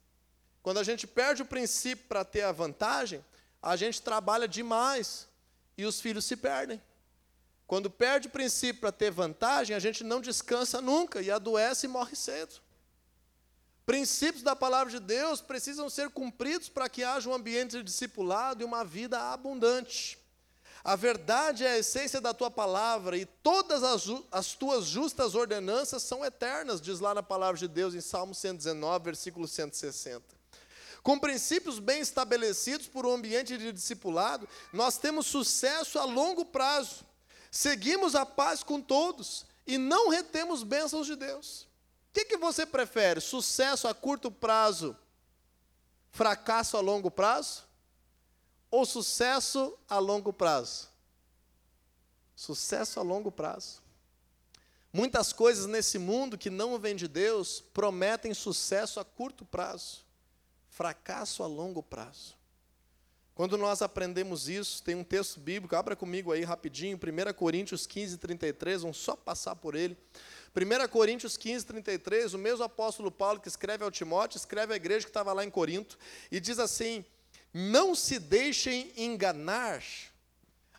Quando 0.62 0.78
a 0.78 0.84
gente 0.84 1.06
perde 1.06 1.42
o 1.42 1.46
princípio 1.46 2.06
para 2.08 2.24
ter 2.24 2.42
a 2.42 2.52
vantagem, 2.52 3.24
a 3.60 3.76
gente 3.76 4.00
trabalha 4.00 4.46
demais 4.46 5.26
e 5.76 5.84
os 5.84 6.00
filhos 6.00 6.24
se 6.24 6.36
perdem. 6.36 6.80
Quando 7.66 7.90
perde 7.90 8.28
o 8.28 8.30
princípio 8.30 8.80
para 8.80 8.92
ter 8.92 9.10
vantagem, 9.10 9.74
a 9.74 9.78
gente 9.78 10.04
não 10.04 10.20
descansa 10.20 10.80
nunca 10.80 11.20
e 11.20 11.30
adoece 11.30 11.86
e 11.86 11.88
morre 11.88 12.14
cedo. 12.14 12.54
Princípios 13.86 14.42
da 14.42 14.56
palavra 14.56 14.90
de 14.90 14.98
Deus 14.98 15.42
precisam 15.42 15.90
ser 15.90 16.08
cumpridos 16.08 16.70
para 16.70 16.88
que 16.88 17.04
haja 17.04 17.28
um 17.28 17.34
ambiente 17.34 17.72
de 17.72 17.82
discipulado 17.82 18.62
e 18.62 18.64
uma 18.64 18.82
vida 18.82 19.20
abundante. 19.30 20.18
A 20.82 20.96
verdade 20.96 21.64
é 21.64 21.72
a 21.72 21.78
essência 21.78 22.20
da 22.20 22.32
tua 22.32 22.50
palavra 22.50 23.16
e 23.16 23.26
todas 23.26 23.82
as, 23.82 24.04
as, 24.32 24.54
tuas 24.54 24.86
justas 24.86 25.34
ordenanças 25.34 26.02
são 26.02 26.24
eternas, 26.24 26.80
diz 26.80 26.98
lá 27.00 27.14
na 27.14 27.22
palavra 27.22 27.58
de 27.58 27.68
Deus 27.68 27.94
em 27.94 28.00
Salmo 28.00 28.34
119, 28.34 29.04
versículo 29.04 29.46
160. 29.46 30.22
Com 31.02 31.18
princípios 31.18 31.78
bem 31.78 32.00
estabelecidos 32.00 32.86
por 32.86 33.04
um 33.04 33.12
ambiente 33.12 33.58
de 33.58 33.70
discipulado, 33.70 34.48
nós 34.72 34.96
temos 34.96 35.26
sucesso 35.26 35.98
a 35.98 36.04
longo 36.04 36.46
prazo, 36.46 37.04
seguimos 37.50 38.14
a 38.14 38.24
paz 38.24 38.62
com 38.62 38.80
todos 38.80 39.44
e 39.66 39.76
não 39.76 40.08
retemos 40.08 40.62
bênçãos 40.62 41.06
de 41.06 41.16
Deus 41.16 41.66
que, 42.14 42.24
que 42.24 42.36
você 42.36 42.64
prefere? 42.64 43.20
Sucesso 43.20 43.88
a 43.88 43.92
curto 43.92 44.30
prazo, 44.30 44.96
fracasso 46.12 46.76
a 46.76 46.80
longo 46.80 47.10
prazo? 47.10 47.64
Ou 48.70 48.86
sucesso 48.86 49.76
a 49.88 49.98
longo 49.98 50.32
prazo? 50.32 50.88
Sucesso 52.36 53.00
a 53.00 53.02
longo 53.02 53.32
prazo. 53.32 53.82
Muitas 54.92 55.32
coisas 55.32 55.66
nesse 55.66 55.98
mundo 55.98 56.38
que 56.38 56.50
não 56.50 56.78
vêm 56.78 56.94
de 56.94 57.08
Deus 57.08 57.60
prometem 57.60 58.32
sucesso 58.32 59.00
a 59.00 59.04
curto 59.04 59.44
prazo, 59.44 60.04
fracasso 60.68 61.42
a 61.42 61.48
longo 61.48 61.82
prazo. 61.82 62.36
Quando 63.34 63.58
nós 63.58 63.82
aprendemos 63.82 64.48
isso, 64.48 64.80
tem 64.84 64.94
um 64.94 65.02
texto 65.02 65.40
bíblico, 65.40 65.74
abra 65.74 65.96
comigo 65.96 66.30
aí 66.30 66.44
rapidinho, 66.44 66.96
1 66.96 67.32
Coríntios 67.32 67.84
15, 67.84 68.18
33, 68.18 68.82
vamos 68.82 68.98
só 68.98 69.16
passar 69.16 69.56
por 69.56 69.74
ele. 69.74 69.98
1 70.56 70.88
Coríntios 70.88 71.36
15, 71.36 71.66
33, 71.66 72.32
o 72.32 72.38
mesmo 72.38 72.62
apóstolo 72.62 73.10
Paulo 73.10 73.40
que 73.40 73.48
escreve 73.48 73.82
ao 73.82 73.90
Timóteo, 73.90 74.36
escreve 74.36 74.72
à 74.72 74.76
igreja 74.76 75.04
que 75.04 75.10
estava 75.10 75.32
lá 75.32 75.44
em 75.44 75.50
Corinto, 75.50 75.98
e 76.30 76.38
diz 76.38 76.60
assim: 76.60 77.04
Não 77.52 77.92
se 77.92 78.20
deixem 78.20 78.92
enganar, 78.96 79.82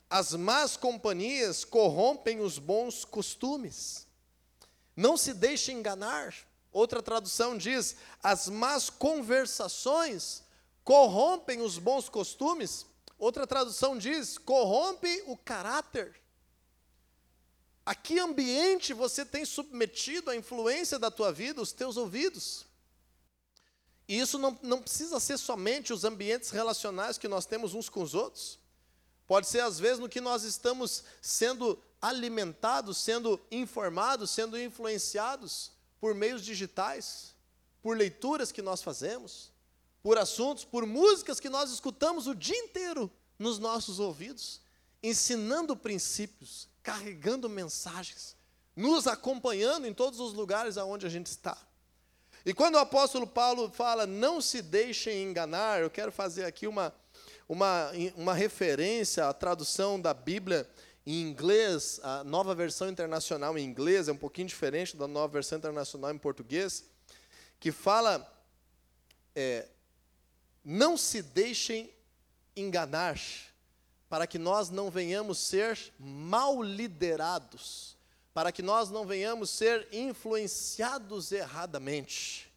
as 0.10 0.34
más 0.34 0.78
companhias 0.78 1.66
corrompem 1.66 2.40
os 2.40 2.58
bons 2.58 3.04
costumes. 3.04 4.08
Não 4.96 5.18
se 5.18 5.34
deixem 5.34 5.80
enganar. 5.80 6.34
Outra 6.72 7.04
tradução 7.04 7.58
diz: 7.58 7.98
as 8.24 8.48
más 8.48 8.90
conversações 8.90 10.42
corrompem 10.86 11.62
os 11.62 11.78
bons 11.78 12.08
costumes. 12.08 12.86
Outra 13.20 13.46
tradução 13.46 13.98
diz: 13.98 14.38
corrompe 14.38 15.22
o 15.28 15.36
caráter. 15.36 16.16
A 17.86 17.94
que 17.94 18.20
ambiente 18.20 18.94
você 18.94 19.24
tem 19.24 19.46
submetido 19.46 20.32
a 20.32 20.36
influência 20.36 20.98
da 20.98 21.12
tua 21.12 21.32
vida, 21.32 21.62
os 21.62 21.72
teus 21.72 21.98
ouvidos? 21.98 22.66
E 24.08 24.20
isso 24.20 24.40
não, 24.40 24.58
não 24.64 24.82
precisa 24.82 25.20
ser 25.20 25.38
somente 25.38 25.94
os 25.94 26.04
ambientes 26.04 26.50
relacionais 26.50 27.18
que 27.18 27.28
nós 27.28 27.46
temos 27.46 27.74
uns 27.74 27.88
com 27.88 28.02
os 28.02 28.16
outros. 28.16 28.58
Pode 29.28 29.48
ser, 29.48 29.62
às 29.62 29.80
vezes, 29.80 30.00
no 30.00 30.10
que 30.10 30.22
nós 30.22 30.44
estamos 30.44 31.04
sendo 31.22 31.80
alimentados, 32.02 32.98
sendo 32.98 33.40
informados, 33.52 34.30
sendo 34.32 34.60
influenciados 34.60 35.72
por 36.00 36.14
meios 36.14 36.44
digitais, 36.44 37.34
por 37.82 37.98
leituras 37.98 38.52
que 38.52 38.62
nós 38.62 38.82
fazemos, 38.82 39.52
por 40.04 40.18
assuntos, 40.18 40.64
por 40.64 40.86
músicas 40.86 41.40
que 41.40 41.50
nós 41.50 41.72
escutamos 41.72 42.28
o 42.28 42.36
dia 42.36 42.58
inteiro 42.58 43.12
nos 43.40 43.58
nossos 43.58 44.00
ouvidos, 44.00 44.62
ensinando 45.02 45.76
princípios, 45.76 46.68
carregando 46.86 47.50
mensagens, 47.50 48.38
nos 48.76 49.08
acompanhando 49.08 49.88
em 49.88 49.94
todos 49.94 50.20
os 50.20 50.34
lugares 50.34 50.78
aonde 50.78 51.04
a 51.04 51.10
gente 51.10 51.26
está. 51.26 51.58
E 52.46 52.54
quando 52.54 52.76
o 52.76 52.80
apóstolo 52.80 53.26
Paulo 53.26 53.72
fala, 53.72 54.06
não 54.06 54.40
se 54.40 54.62
deixem 54.62 55.24
enganar, 55.24 55.82
eu 55.82 55.90
quero 55.90 56.12
fazer 56.12 56.46
aqui 56.46 56.68
uma, 56.68 56.94
uma, 57.50 57.92
uma 58.16 58.34
referência 58.36 59.28
à 59.28 59.34
tradução 59.34 60.00
da 60.00 60.14
Bíblia 60.14 60.70
em 61.08 61.24
inglês, 61.24 62.00
a 62.04 62.24
nova 62.24 62.54
versão 62.54 62.88
internacional 62.88 63.58
em 63.58 63.66
inglês, 63.66 64.08
é 64.08 64.12
um 64.12 64.18
pouquinho 64.18 64.48
diferente 64.48 64.96
da 64.96 65.08
nova 65.08 65.34
versão 65.34 65.58
internacional 65.58 66.12
em 66.12 66.20
português, 66.20 66.86
que 67.60 67.72
fala 67.72 68.32
é, 69.36 69.68
não 70.64 70.96
se 70.96 71.24
deixem 71.24 71.92
enganar, 72.56 73.20
para 74.10 74.28
que 74.28 74.38
nós 74.38 74.70
não 74.70 74.90
venhamos 74.90 75.40
ser 75.40 75.78
mal 76.00 76.62
liderados, 76.62 77.96
para 78.34 78.52
que 78.52 78.62
nós 78.62 78.90
não 78.90 79.06
venhamos 79.06 79.50
ser 79.50 79.88
influenciados 79.92 81.32
erradamente. 81.32 82.52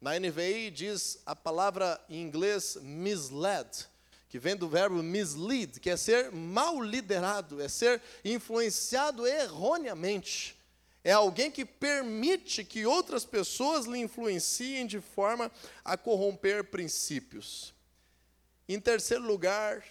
Na 0.00 0.18
NVI 0.18 0.70
diz 0.70 1.18
a 1.24 1.34
palavra 1.34 1.98
em 2.08 2.20
inglês 2.20 2.76
misled, 2.82 3.86
que 4.28 4.38
vem 4.38 4.56
do 4.56 4.68
verbo 4.68 5.02
mislead, 5.02 5.80
que 5.80 5.88
é 5.88 5.96
ser 5.96 6.30
mal 6.32 6.80
liderado, 6.82 7.62
é 7.62 7.68
ser 7.68 8.02
influenciado 8.24 9.26
erroneamente. 9.26 10.56
É 11.04 11.12
alguém 11.12 11.50
que 11.50 11.64
permite 11.64 12.64
que 12.64 12.84
outras 12.84 13.24
pessoas 13.24 13.86
lhe 13.86 13.98
influenciem 13.98 14.86
de 14.86 15.00
forma 15.00 15.52
a 15.84 15.96
corromper 15.96 16.64
princípios. 16.64 17.72
Em 18.68 18.80
terceiro 18.80 19.22
lugar, 19.22 19.84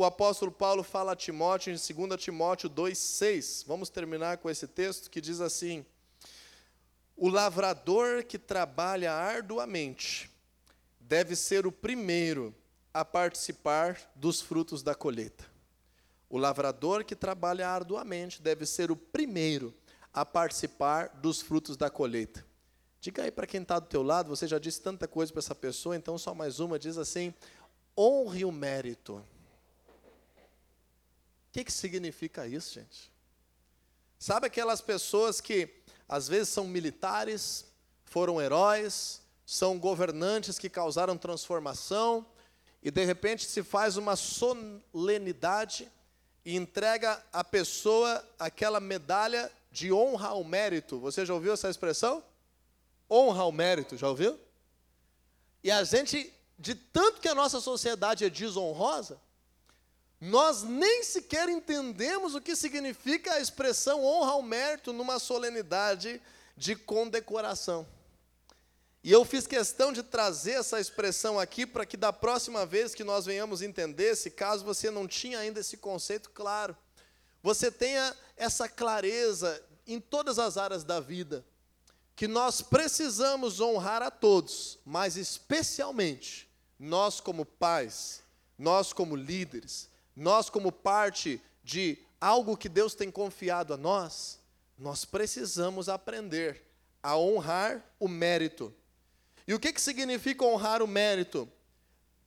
o 0.00 0.04
apóstolo 0.04 0.50
Paulo 0.50 0.82
fala 0.82 1.12
a 1.12 1.16
Timóteo 1.16 1.70
em 1.70 1.76
2 1.76 2.18
Timóteo 2.18 2.70
2,6. 2.70 3.66
Vamos 3.66 3.90
terminar 3.90 4.38
com 4.38 4.48
esse 4.48 4.66
texto 4.66 5.10
que 5.10 5.20
diz 5.20 5.42
assim: 5.42 5.84
O 7.14 7.28
lavrador 7.28 8.24
que 8.24 8.38
trabalha 8.38 9.12
arduamente 9.12 10.30
deve 10.98 11.36
ser 11.36 11.66
o 11.66 11.72
primeiro 11.72 12.54
a 12.94 13.04
participar 13.04 14.10
dos 14.16 14.40
frutos 14.40 14.82
da 14.82 14.94
colheita. 14.94 15.44
O 16.30 16.38
lavrador 16.38 17.04
que 17.04 17.14
trabalha 17.14 17.68
arduamente 17.68 18.40
deve 18.40 18.64
ser 18.64 18.90
o 18.90 18.96
primeiro 18.96 19.74
a 20.14 20.24
participar 20.24 21.08
dos 21.08 21.42
frutos 21.42 21.76
da 21.76 21.90
colheita. 21.90 22.42
Diga 23.02 23.24
aí 23.24 23.30
para 23.30 23.46
quem 23.46 23.60
está 23.60 23.78
do 23.78 23.86
teu 23.86 24.02
lado, 24.02 24.34
você 24.34 24.46
já 24.46 24.58
disse 24.58 24.80
tanta 24.80 25.06
coisa 25.06 25.30
para 25.30 25.40
essa 25.40 25.54
pessoa, 25.54 25.94
então 25.94 26.16
só 26.16 26.34
mais 26.34 26.58
uma, 26.58 26.78
diz 26.78 26.96
assim, 26.96 27.34
honre 27.98 28.46
o 28.46 28.52
mérito. 28.52 29.22
O 31.50 31.52
que, 31.52 31.64
que 31.64 31.72
significa 31.72 32.46
isso, 32.46 32.74
gente? 32.74 33.10
Sabe 34.20 34.46
aquelas 34.46 34.80
pessoas 34.80 35.40
que 35.40 35.68
às 36.08 36.28
vezes 36.28 36.50
são 36.50 36.68
militares, 36.68 37.64
foram 38.04 38.40
heróis, 38.40 39.20
são 39.44 39.76
governantes 39.76 40.60
que 40.60 40.70
causaram 40.70 41.18
transformação, 41.18 42.24
e 42.80 42.88
de 42.88 43.04
repente 43.04 43.46
se 43.46 43.64
faz 43.64 43.96
uma 43.96 44.14
solenidade 44.14 45.90
e 46.44 46.54
entrega 46.54 47.20
à 47.32 47.42
pessoa 47.42 48.24
aquela 48.38 48.78
medalha 48.78 49.50
de 49.72 49.92
honra 49.92 50.28
ao 50.28 50.44
mérito. 50.44 51.00
Você 51.00 51.26
já 51.26 51.34
ouviu 51.34 51.52
essa 51.52 51.68
expressão? 51.68 52.22
Honra 53.10 53.42
ao 53.42 53.50
mérito, 53.50 53.96
já 53.96 54.08
ouviu? 54.08 54.38
E 55.64 55.70
a 55.70 55.82
gente, 55.82 56.32
de 56.56 56.76
tanto 56.76 57.20
que 57.20 57.28
a 57.28 57.34
nossa 57.34 57.60
sociedade 57.60 58.24
é 58.24 58.30
desonrosa, 58.30 59.20
nós 60.20 60.62
nem 60.62 61.02
sequer 61.02 61.48
entendemos 61.48 62.34
o 62.34 62.40
que 62.40 62.54
significa 62.54 63.34
a 63.34 63.40
expressão 63.40 64.04
honra 64.04 64.32
ao 64.32 64.42
mérito 64.42 64.92
numa 64.92 65.18
solenidade 65.18 66.20
de 66.56 66.76
condecoração. 66.76 67.88
E 69.02 69.10
eu 69.10 69.24
fiz 69.24 69.46
questão 69.46 69.94
de 69.94 70.02
trazer 70.02 70.52
essa 70.52 70.78
expressão 70.78 71.40
aqui 71.40 71.64
para 71.64 71.86
que 71.86 71.96
da 71.96 72.12
próxima 72.12 72.66
vez 72.66 72.94
que 72.94 73.02
nós 73.02 73.24
venhamos 73.24 73.62
entender, 73.62 74.14
se 74.14 74.30
caso 74.30 74.62
você 74.62 74.90
não 74.90 75.08
tinha 75.08 75.38
ainda 75.38 75.60
esse 75.60 75.78
conceito 75.78 76.28
claro, 76.30 76.76
você 77.42 77.70
tenha 77.70 78.14
essa 78.36 78.68
clareza 78.68 79.62
em 79.86 79.98
todas 79.98 80.38
as 80.38 80.58
áreas 80.58 80.84
da 80.84 81.00
vida, 81.00 81.42
que 82.14 82.28
nós 82.28 82.60
precisamos 82.60 83.58
honrar 83.58 84.02
a 84.02 84.10
todos, 84.10 84.78
mas 84.84 85.16
especialmente 85.16 86.46
nós 86.78 87.20
como 87.20 87.46
pais, 87.46 88.22
nós 88.58 88.92
como 88.92 89.16
líderes, 89.16 89.89
nós 90.20 90.48
como 90.48 90.70
parte 90.70 91.40
de 91.64 91.98
algo 92.20 92.56
que 92.56 92.68
Deus 92.68 92.94
tem 92.94 93.10
confiado 93.10 93.74
a 93.74 93.76
nós, 93.76 94.38
nós 94.78 95.04
precisamos 95.04 95.88
aprender 95.88 96.62
a 97.02 97.16
honrar 97.16 97.84
o 97.98 98.06
mérito. 98.06 98.72
E 99.46 99.54
o 99.54 99.58
que, 99.58 99.72
que 99.72 99.80
significa 99.80 100.44
honrar 100.44 100.82
o 100.82 100.86
mérito? 100.86 101.48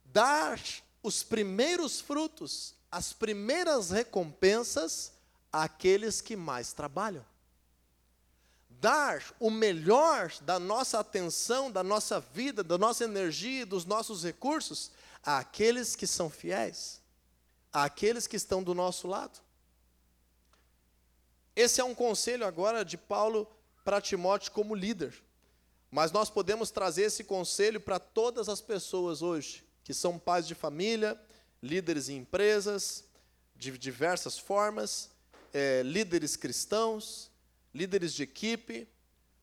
Dar 0.05 0.59
os 1.01 1.23
primeiros 1.23 2.01
frutos 2.01 2.75
as 2.93 3.11
primeiras 3.11 3.89
recompensas 3.89 5.13
àqueles 5.51 6.21
que 6.21 6.35
mais 6.35 6.73
trabalham. 6.73 7.25
Dar 8.69 9.33
o 9.39 9.49
melhor 9.49 10.31
da 10.41 10.59
nossa 10.59 10.99
atenção, 10.99 11.71
da 11.71 11.81
nossa 11.81 12.19
vida, 12.19 12.63
da 12.63 12.77
nossa 12.77 13.03
energia, 13.03 13.65
dos 13.65 13.83
nossos 13.83 14.23
recursos 14.23 14.91
àqueles 15.23 15.95
que 15.95 16.05
são 16.05 16.29
fiéis, 16.29 17.01
àqueles 17.73 18.27
que 18.27 18.35
estão 18.35 18.61
do 18.61 18.75
nosso 18.75 19.07
lado. 19.07 19.39
Esse 21.55 21.81
é 21.81 21.83
um 21.83 21.95
conselho 21.95 22.45
agora 22.45 22.85
de 22.85 22.97
Paulo 22.97 23.47
para 23.83 24.01
Timóteo 24.01 24.51
como 24.51 24.75
líder. 24.75 25.13
Mas 25.91 26.11
nós 26.11 26.29
podemos 26.29 26.71
trazer 26.71 27.03
esse 27.03 27.23
conselho 27.23 27.79
para 27.79 27.99
todas 27.99 28.49
as 28.49 28.61
pessoas 28.61 29.21
hoje, 29.21 29.63
que 29.83 29.93
são 29.93 30.17
pais 30.17 30.47
de 30.47 30.55
família, 30.55 31.19
líderes 31.61 32.09
em 32.09 32.17
empresas, 32.17 33.03
de 33.55 33.77
diversas 33.77 34.37
formas, 34.37 35.11
é, 35.53 35.83
líderes 35.83 36.35
cristãos, 36.35 37.29
líderes 37.73 38.13
de 38.13 38.23
equipe, 38.23 38.87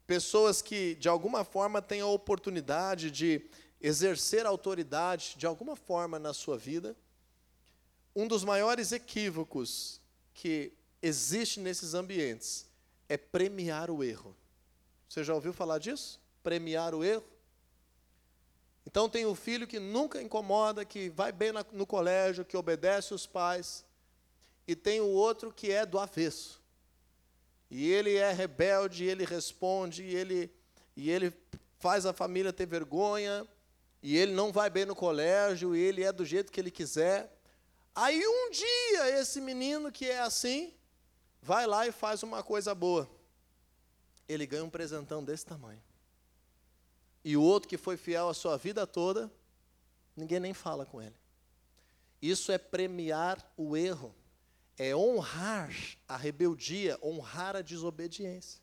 pessoas 0.06 0.60
que 0.60 0.96
de 0.96 1.08
alguma 1.08 1.44
forma 1.44 1.80
têm 1.80 2.00
a 2.00 2.06
oportunidade 2.06 3.10
de 3.10 3.48
exercer 3.80 4.44
autoridade 4.44 5.34
de 5.36 5.46
alguma 5.46 5.76
forma 5.76 6.18
na 6.18 6.34
sua 6.34 6.58
vida. 6.58 6.96
Um 8.14 8.26
dos 8.26 8.44
maiores 8.44 8.92
equívocos 8.92 10.00
que 10.34 10.72
existe 11.00 11.60
nesses 11.60 11.94
ambientes 11.94 12.66
é 13.08 13.16
premiar 13.16 13.90
o 13.90 14.02
erro. 14.02 14.36
Você 15.08 15.24
já 15.24 15.34
ouviu 15.34 15.52
falar 15.52 15.78
disso? 15.78 16.20
Premiar 16.42 16.94
o 16.94 17.04
erro? 17.04 17.24
Então 18.86 19.08
tem 19.08 19.26
o 19.26 19.34
filho 19.34 19.66
que 19.66 19.78
nunca 19.78 20.20
incomoda, 20.20 20.84
que 20.84 21.10
vai 21.10 21.30
bem 21.30 21.52
no 21.72 21.86
colégio, 21.86 22.44
que 22.44 22.56
obedece 22.56 23.14
os 23.14 23.26
pais, 23.26 23.84
e 24.66 24.74
tem 24.74 25.00
o 25.00 25.06
outro 25.08 25.52
que 25.52 25.70
é 25.70 25.84
do 25.84 25.98
avesso. 25.98 26.60
e 27.70 27.88
ele 27.88 28.16
é 28.16 28.32
rebelde, 28.32 29.04
ele 29.04 29.24
responde, 29.24 30.02
e 30.02 30.14
ele, 30.14 30.50
e 30.96 31.08
ele 31.08 31.32
faz 31.78 32.04
a 32.04 32.12
família 32.12 32.52
ter 32.52 32.66
vergonha, 32.66 33.46
e 34.02 34.16
ele 34.16 34.32
não 34.32 34.50
vai 34.50 34.68
bem 34.68 34.84
no 34.84 34.96
colégio, 34.96 35.76
e 35.76 35.80
ele 35.80 36.02
é 36.02 36.12
do 36.12 36.24
jeito 36.24 36.50
que 36.50 36.58
ele 36.58 36.70
quiser. 36.70 37.32
Aí 37.94 38.26
um 38.26 38.50
dia 38.50 39.20
esse 39.20 39.40
menino 39.40 39.90
que 39.90 40.06
é 40.06 40.20
assim, 40.20 40.72
vai 41.42 41.66
lá 41.66 41.86
e 41.86 41.92
faz 41.92 42.22
uma 42.22 42.42
coisa 42.42 42.74
boa. 42.74 43.10
Ele 44.28 44.46
ganha 44.46 44.64
um 44.64 44.70
presentão 44.70 45.24
desse 45.24 45.44
tamanho. 45.44 45.82
E 47.24 47.36
o 47.36 47.42
outro 47.42 47.68
que 47.68 47.76
foi 47.76 47.96
fiel 47.96 48.28
a 48.28 48.34
sua 48.34 48.56
vida 48.56 48.86
toda, 48.86 49.30
ninguém 50.16 50.40
nem 50.40 50.54
fala 50.54 50.86
com 50.86 51.02
ele. 51.02 51.16
Isso 52.22 52.52
é 52.52 52.58
premiar 52.58 53.44
o 53.56 53.76
erro, 53.76 54.14
é 54.78 54.94
honrar 54.94 55.74
a 56.06 56.16
rebeldia, 56.16 56.98
honrar 57.02 57.56
a 57.56 57.62
desobediência. 57.62 58.60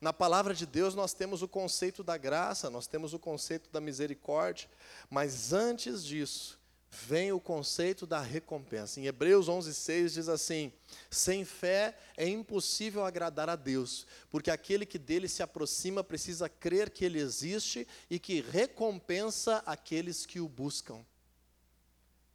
Na 0.00 0.12
palavra 0.12 0.54
de 0.54 0.64
Deus 0.64 0.94
nós 0.94 1.12
temos 1.12 1.42
o 1.42 1.48
conceito 1.48 2.04
da 2.04 2.16
graça, 2.16 2.70
nós 2.70 2.86
temos 2.86 3.12
o 3.14 3.18
conceito 3.18 3.68
da 3.70 3.80
misericórdia, 3.80 4.70
mas 5.10 5.52
antes 5.52 6.04
disso, 6.04 6.57
vem 6.90 7.32
o 7.32 7.40
conceito 7.40 8.06
da 8.06 8.20
recompensa. 8.20 9.00
Em 9.00 9.06
Hebreus 9.06 9.48
11:6 9.48 10.14
diz 10.14 10.28
assim: 10.28 10.72
sem 11.10 11.44
fé 11.44 11.96
é 12.16 12.28
impossível 12.28 13.04
agradar 13.04 13.48
a 13.48 13.56
Deus, 13.56 14.06
porque 14.30 14.50
aquele 14.50 14.86
que 14.86 14.98
dele 14.98 15.28
se 15.28 15.42
aproxima 15.42 16.02
precisa 16.02 16.48
crer 16.48 16.90
que 16.90 17.04
ele 17.04 17.18
existe 17.18 17.86
e 18.08 18.18
que 18.18 18.40
recompensa 18.40 19.62
aqueles 19.66 20.24
que 20.24 20.40
o 20.40 20.48
buscam. 20.48 21.04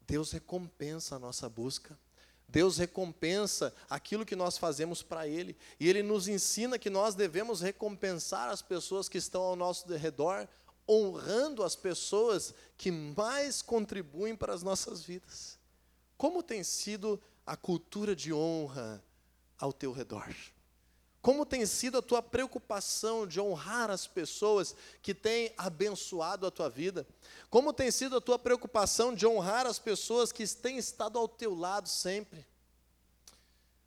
Deus 0.05 0.31
recompensa 0.31 1.15
a 1.15 1.19
nossa 1.19 1.49
busca. 1.49 1.97
Deus 2.47 2.77
recompensa 2.77 3.73
aquilo 3.89 4.25
que 4.25 4.35
nós 4.35 4.59
fazemos 4.59 5.01
para 5.01 5.27
Ele. 5.27 5.57
E 5.79 5.89
Ele 5.89 6.03
nos 6.03 6.27
ensina 6.27 6.77
que 6.77 6.89
nós 6.89 7.15
devemos 7.15 7.61
recompensar 7.61 8.49
as 8.49 8.61
pessoas 8.61 9.09
que 9.09 9.17
estão 9.17 9.41
ao 9.41 9.55
nosso 9.55 9.87
redor, 9.95 10.47
honrando 10.87 11.63
as 11.63 11.75
pessoas 11.75 12.53
que 12.77 12.91
mais 12.91 13.61
contribuem 13.61 14.35
para 14.35 14.53
as 14.53 14.63
nossas 14.63 15.03
vidas. 15.03 15.57
Como 16.17 16.43
tem 16.43 16.63
sido 16.63 17.21
a 17.45 17.55
cultura 17.55 18.15
de 18.15 18.33
honra 18.33 19.03
ao 19.57 19.73
teu 19.73 19.91
redor? 19.91 20.33
Como 21.21 21.45
tem 21.45 21.65
sido 21.65 21.99
a 21.99 22.01
tua 22.01 22.21
preocupação 22.21 23.25
de 23.25 23.39
honrar 23.39 23.89
as 23.89 24.05
pessoas 24.05 24.75
que 25.01 25.13
têm 25.13 25.53
abençoado 25.57 26.45
a 26.45 26.51
tua 26.51 26.69
vida? 26.69 27.07
Como 27.49 27.71
tem 27.71 27.89
sido 27.89 28.17
a 28.17 28.21
tua 28.21 28.37
preocupação 28.37 29.15
de 29.15 29.25
honrar 29.25 29.65
as 29.65 29.79
pessoas 29.79 30.33
que 30.33 30.45
têm 30.45 30.77
estado 30.77 31.17
ao 31.17 31.27
teu 31.29 31.55
lado 31.55 31.87
sempre? 31.87 32.45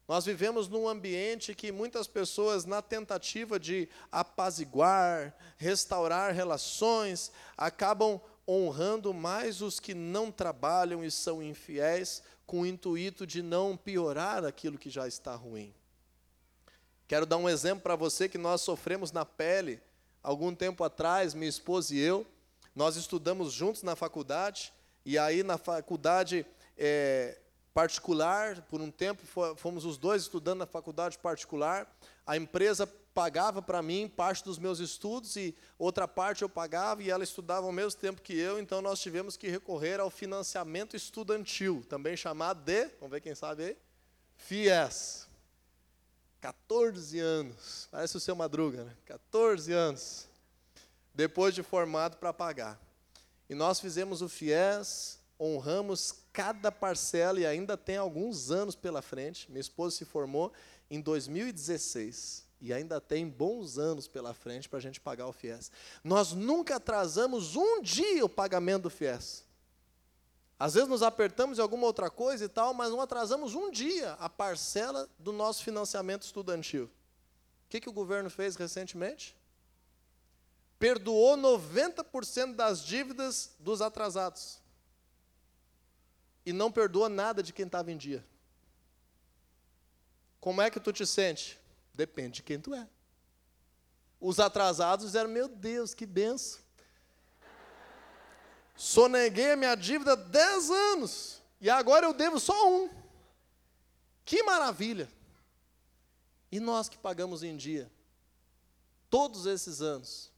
Nós 0.09 0.25
vivemos 0.25 0.69
num 0.69 0.89
ambiente 0.89 1.55
que 1.55 1.73
muitas 1.73 2.07
pessoas, 2.07 2.65
na 2.65 2.81
tentativa 2.81 3.59
de 3.59 3.89
apaziguar, 4.11 5.35
restaurar 5.57 6.33
relações, 6.33 7.33
acabam 7.57 8.21
honrando 8.47 9.13
mais 9.13 9.61
os 9.61 9.81
que 9.81 9.95
não 9.95 10.31
trabalham 10.31 11.05
e 11.05 11.11
são 11.11 11.43
infiéis, 11.43 12.23
com 12.47 12.61
o 12.61 12.67
intuito 12.67 13.27
de 13.27 13.43
não 13.43 13.77
piorar 13.77 14.45
aquilo 14.45 14.79
que 14.79 14.89
já 14.89 15.09
está 15.09 15.35
ruim. 15.35 15.75
Quero 17.09 17.27
dar 17.27 17.37
um 17.37 17.49
exemplo 17.49 17.83
para 17.83 17.97
você 17.97 18.29
que 18.29 18.39
nós 18.39 18.61
sofremos 18.61 19.11
na 19.11 19.25
pele. 19.25 19.81
Algum 20.23 20.55
tempo 20.55 20.85
atrás, 20.85 21.35
minha 21.35 21.49
esposa 21.49 21.95
e 21.95 21.99
eu, 21.99 22.25
nós 22.75 22.95
estudamos 22.95 23.53
juntos 23.53 23.83
na 23.83 23.97
faculdade, 23.97 24.73
e 25.05 25.19
aí 25.19 25.43
na 25.43 25.59
faculdade 25.59 26.47
é, 26.77 27.39
particular, 27.77 28.63
por 28.63 28.81
um 28.81 28.91
tempo 28.91 29.23
fomos 29.55 29.85
os 29.85 29.99
dois 29.99 30.23
estudando 30.23 30.61
na 30.61 30.67
faculdade 30.67 31.19
particular. 31.19 31.87
A 32.27 32.35
empresa 32.35 32.87
pagava 33.13 33.61
para 33.61 33.83
mim 33.83 34.09
parte 34.09 34.43
dos 34.43 34.59
meus 34.59 34.79
estudos 34.79 35.37
e 35.37 35.55
outra 35.79 36.09
parte 36.09 36.41
eu 36.41 36.49
pagava 36.49 37.03
e 37.03 37.11
ela 37.11 37.23
estudava 37.23 37.67
ao 37.67 37.73
mesmo 37.73 38.01
tempo 38.01 38.23
que 38.23 38.33
eu, 38.33 38.59
então 38.59 38.81
nós 38.81 38.99
tivemos 38.99 39.37
que 39.37 39.51
recorrer 39.51 40.01
ao 40.01 40.09
financiamento 40.09 40.97
estudantil, 40.97 41.85
também 41.87 42.17
chamado 42.17 42.63
de, 42.63 42.87
vamos 42.99 43.11
ver 43.11 43.21
quem 43.21 43.35
sabe 43.35 43.65
aí, 43.65 43.77
FIES. 44.39 45.27
14 46.41 47.19
anos, 47.19 47.89
parece 47.91 48.17
o 48.17 48.21
seu 48.21 48.35
Madruga, 48.35 48.85
né? 48.85 48.97
14 49.05 49.71
anos, 49.71 50.27
depois 51.15 51.55
de 51.55 51.63
formado 51.63 52.17
para 52.17 52.33
pagar. 52.33 52.81
E 53.51 53.55
nós 53.55 53.81
fizemos 53.81 54.23
o 54.23 54.31
FIES, 54.31 55.19
honramos 55.39 56.13
cada 56.37 56.71
parcela 56.71 57.41
e 57.41 57.47
ainda 57.47 57.79
tem 57.79 57.97
alguns 57.97 58.51
anos 58.51 58.77
pela 58.77 59.01
frente. 59.01 59.51
Minha 59.51 59.63
esposa 59.63 59.97
se 59.97 60.05
formou 60.05 60.53
em 60.91 61.01
2016 61.01 62.45
e 62.61 62.75
ainda 62.75 63.01
tem 63.01 63.27
bons 63.27 63.79
anos 63.79 64.07
pela 64.07 64.35
frente 64.35 64.69
para 64.69 64.79
a 64.79 64.83
gente 64.83 65.01
pagar 65.01 65.27
o 65.29 65.33
FIES. 65.33 65.71
Nós 66.05 66.33
nunca 66.33 66.77
atrasamos 66.77 67.57
um 67.57 67.81
dia 67.81 68.23
o 68.23 68.29
pagamento 68.29 68.83
do 68.83 68.91
FIES. 68.91 69.47
Às 70.59 70.75
vezes 70.75 70.91
nos 70.91 71.03
apertamos 71.03 71.59
em 71.59 71.63
alguma 71.63 71.87
outra 71.87 72.11
coisa 72.11 72.45
e 72.45 72.49
tal, 72.49 72.75
mas 72.75 72.91
não 72.91 73.01
atrasamos 73.01 73.55
um 73.55 73.71
dia 73.71 74.13
a 74.21 74.29
parcela 74.29 75.09
do 75.19 75.33
nosso 75.33 75.65
financiamento 75.65 76.25
estudantil. 76.25 76.85
O 76.85 76.91
que, 77.71 77.81
que 77.81 77.89
o 77.89 77.95
governo 77.95 78.29
fez 78.29 78.57
recentemente? 78.57 79.35
Perdoou 80.79 81.39
90% 81.39 82.55
das 82.55 82.85
dívidas 82.85 83.53
dos 83.59 83.81
atrasados 83.81 84.66
e 86.47 86.53
não 86.53 86.71
perdoa 86.71 87.09
nada 87.09 87.43
de 87.43 87.53
quem 87.53 87.67
estava 87.67 87.91
em 87.91 87.97
dia. 87.97 88.25
Como 90.41 90.63
é 90.63 90.71
que 90.71 90.79
tu 90.79 90.93
te 90.93 91.05
sente? 91.05 91.59
Depende 91.93 92.37
de 92.37 92.43
quem 92.45 92.61
tu 92.61 92.73
é. 92.73 92.89
Os 94.21 94.39
atrasados 94.39 95.07
disseram, 95.07 95.29
meu 95.29 95.49
Deus, 95.49 95.93
que 95.93 96.07
benção. 96.07 96.61
Soneguei 98.77 99.53
a 99.53 99.57
minha 99.57 99.75
dívida 99.75 100.17
10 100.17 100.71
anos. 100.71 101.43
E 101.61 101.69
agora 101.69 102.07
eu 102.07 102.15
devo 102.15 102.39
só 102.39 102.71
um. 102.71 102.89
Que 104.25 104.43
maravilha. 104.45 105.11
E 106.53 106.61
nós 106.61 106.89
que 106.89 106.97
pagamos 106.97 107.43
em 107.43 107.57
dia, 107.57 107.91
todos 109.11 109.47
esses 109.47 109.83
anos, 109.83 110.31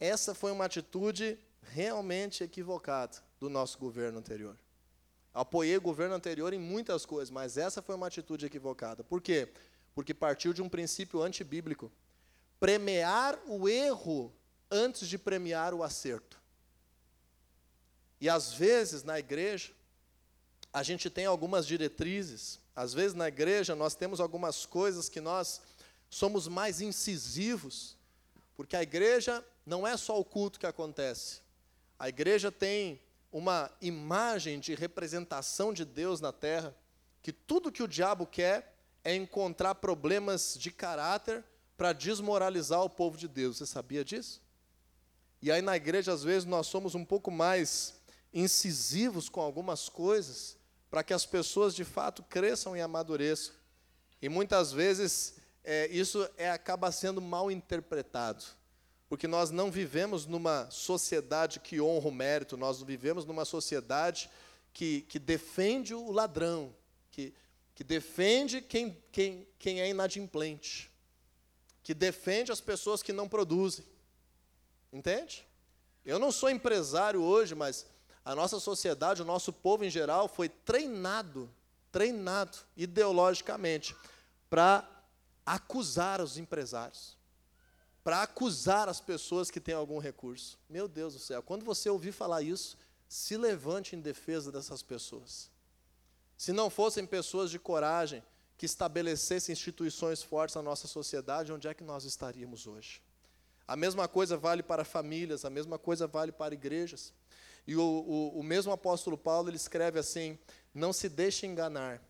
essa 0.00 0.34
foi 0.34 0.50
uma 0.50 0.64
atitude 0.64 1.38
realmente 1.62 2.42
equivocada 2.42 3.22
do 3.38 3.48
nosso 3.48 3.78
governo 3.78 4.18
anterior. 4.18 4.56
Apoiei 5.34 5.76
o 5.76 5.80
governo 5.80 6.14
anterior 6.14 6.52
em 6.52 6.58
muitas 6.58 7.06
coisas, 7.06 7.30
mas 7.30 7.56
essa 7.56 7.80
foi 7.80 7.94
uma 7.94 8.06
atitude 8.06 8.44
equivocada. 8.44 9.02
Por 9.02 9.20
quê? 9.20 9.48
Porque 9.94 10.12
partiu 10.12 10.52
de 10.52 10.60
um 10.60 10.68
princípio 10.68 11.22
antibíblico. 11.22 11.90
Premiar 12.60 13.38
o 13.46 13.68
erro 13.68 14.32
antes 14.70 15.08
de 15.08 15.18
premiar 15.18 15.72
o 15.74 15.82
acerto. 15.82 16.40
E 18.20 18.28
às 18.28 18.52
vezes 18.52 19.02
na 19.02 19.18
igreja, 19.18 19.72
a 20.72 20.82
gente 20.82 21.10
tem 21.10 21.26
algumas 21.26 21.66
diretrizes, 21.66 22.60
às 22.74 22.94
vezes 22.94 23.14
na 23.14 23.28
igreja 23.28 23.74
nós 23.74 23.94
temos 23.94 24.20
algumas 24.20 24.64
coisas 24.64 25.08
que 25.08 25.20
nós 25.20 25.60
somos 26.08 26.46
mais 26.46 26.80
incisivos, 26.80 27.96
porque 28.54 28.76
a 28.76 28.82
igreja 28.82 29.44
não 29.66 29.86
é 29.86 29.96
só 29.96 30.18
o 30.20 30.24
culto 30.24 30.60
que 30.60 30.66
acontece. 30.66 31.40
A 31.98 32.08
igreja 32.08 32.52
tem 32.52 33.00
uma 33.32 33.70
imagem 33.80 34.60
de 34.60 34.74
representação 34.74 35.72
de 35.72 35.86
Deus 35.86 36.20
na 36.20 36.30
terra, 36.30 36.76
que 37.22 37.32
tudo 37.32 37.72
que 37.72 37.82
o 37.82 37.88
diabo 37.88 38.26
quer 38.26 38.76
é 39.02 39.16
encontrar 39.16 39.76
problemas 39.76 40.54
de 40.58 40.70
caráter 40.70 41.42
para 41.76 41.94
desmoralizar 41.94 42.82
o 42.82 42.90
povo 42.90 43.16
de 43.16 43.26
Deus. 43.26 43.56
Você 43.56 43.66
sabia 43.66 44.04
disso? 44.04 44.42
E 45.40 45.50
aí 45.50 45.62
na 45.62 45.74
igreja, 45.74 46.12
às 46.12 46.22
vezes, 46.22 46.44
nós 46.44 46.66
somos 46.66 46.94
um 46.94 47.04
pouco 47.04 47.30
mais 47.30 47.94
incisivos 48.34 49.28
com 49.28 49.40
algumas 49.40 49.88
coisas, 49.88 50.58
para 50.90 51.02
que 51.02 51.14
as 51.14 51.24
pessoas 51.24 51.74
de 51.74 51.84
fato 51.84 52.22
cresçam 52.22 52.76
e 52.76 52.80
amadureçam. 52.82 53.54
E 54.20 54.28
muitas 54.28 54.72
vezes 54.72 55.36
é, 55.64 55.88
isso 55.88 56.28
é, 56.36 56.50
acaba 56.50 56.92
sendo 56.92 57.20
mal 57.20 57.50
interpretado 57.50 58.44
porque 59.12 59.28
nós 59.28 59.50
não 59.50 59.70
vivemos 59.70 60.24
numa 60.24 60.70
sociedade 60.70 61.60
que 61.60 61.78
honra 61.82 62.08
o 62.08 62.10
mérito, 62.10 62.56
nós 62.56 62.80
vivemos 62.82 63.26
numa 63.26 63.44
sociedade 63.44 64.30
que, 64.72 65.02
que 65.02 65.18
defende 65.18 65.94
o 65.94 66.10
ladrão, 66.10 66.74
que, 67.10 67.34
que 67.74 67.84
defende 67.84 68.62
quem, 68.62 68.96
quem, 69.12 69.46
quem 69.58 69.82
é 69.82 69.90
inadimplente, 69.90 70.90
que 71.82 71.92
defende 71.92 72.50
as 72.52 72.62
pessoas 72.62 73.02
que 73.02 73.12
não 73.12 73.28
produzem. 73.28 73.84
Entende? 74.90 75.46
Eu 76.06 76.18
não 76.18 76.32
sou 76.32 76.48
empresário 76.48 77.20
hoje, 77.20 77.54
mas 77.54 77.84
a 78.24 78.34
nossa 78.34 78.58
sociedade, 78.58 79.20
o 79.20 79.26
nosso 79.26 79.52
povo 79.52 79.84
em 79.84 79.90
geral, 79.90 80.26
foi 80.26 80.48
treinado, 80.48 81.50
treinado 81.90 82.56
ideologicamente, 82.74 83.94
para 84.48 84.88
acusar 85.44 86.22
os 86.22 86.38
empresários 86.38 87.20
para 88.02 88.22
acusar 88.22 88.88
as 88.88 89.00
pessoas 89.00 89.50
que 89.50 89.60
têm 89.60 89.74
algum 89.74 89.98
recurso. 89.98 90.58
Meu 90.68 90.88
Deus 90.88 91.14
do 91.14 91.20
céu, 91.20 91.42
quando 91.42 91.64
você 91.64 91.88
ouvir 91.88 92.12
falar 92.12 92.42
isso, 92.42 92.76
se 93.08 93.36
levante 93.36 93.94
em 93.94 94.00
defesa 94.00 94.50
dessas 94.50 94.82
pessoas. 94.82 95.50
Se 96.36 96.52
não 96.52 96.68
fossem 96.68 97.06
pessoas 97.06 97.50
de 97.50 97.58
coragem, 97.58 98.22
que 98.62 98.66
estabelecesse 98.66 99.50
instituições 99.50 100.22
fortes 100.22 100.54
na 100.54 100.62
nossa 100.62 100.86
sociedade, 100.86 101.52
onde 101.52 101.66
é 101.66 101.74
que 101.74 101.82
nós 101.82 102.04
estaríamos 102.04 102.66
hoje? 102.66 103.02
A 103.66 103.76
mesma 103.76 104.06
coisa 104.06 104.36
vale 104.36 104.62
para 104.62 104.84
famílias, 104.84 105.44
a 105.44 105.50
mesma 105.50 105.78
coisa 105.78 106.06
vale 106.06 106.30
para 106.30 106.54
igrejas. 106.54 107.12
E 107.66 107.74
o, 107.74 107.82
o, 107.82 108.38
o 108.38 108.42
mesmo 108.42 108.72
apóstolo 108.72 109.18
Paulo 109.18 109.48
ele 109.48 109.56
escreve 109.56 109.98
assim: 109.98 110.38
Não 110.72 110.92
se 110.92 111.08
deixe 111.08 111.46
enganar, 111.46 112.00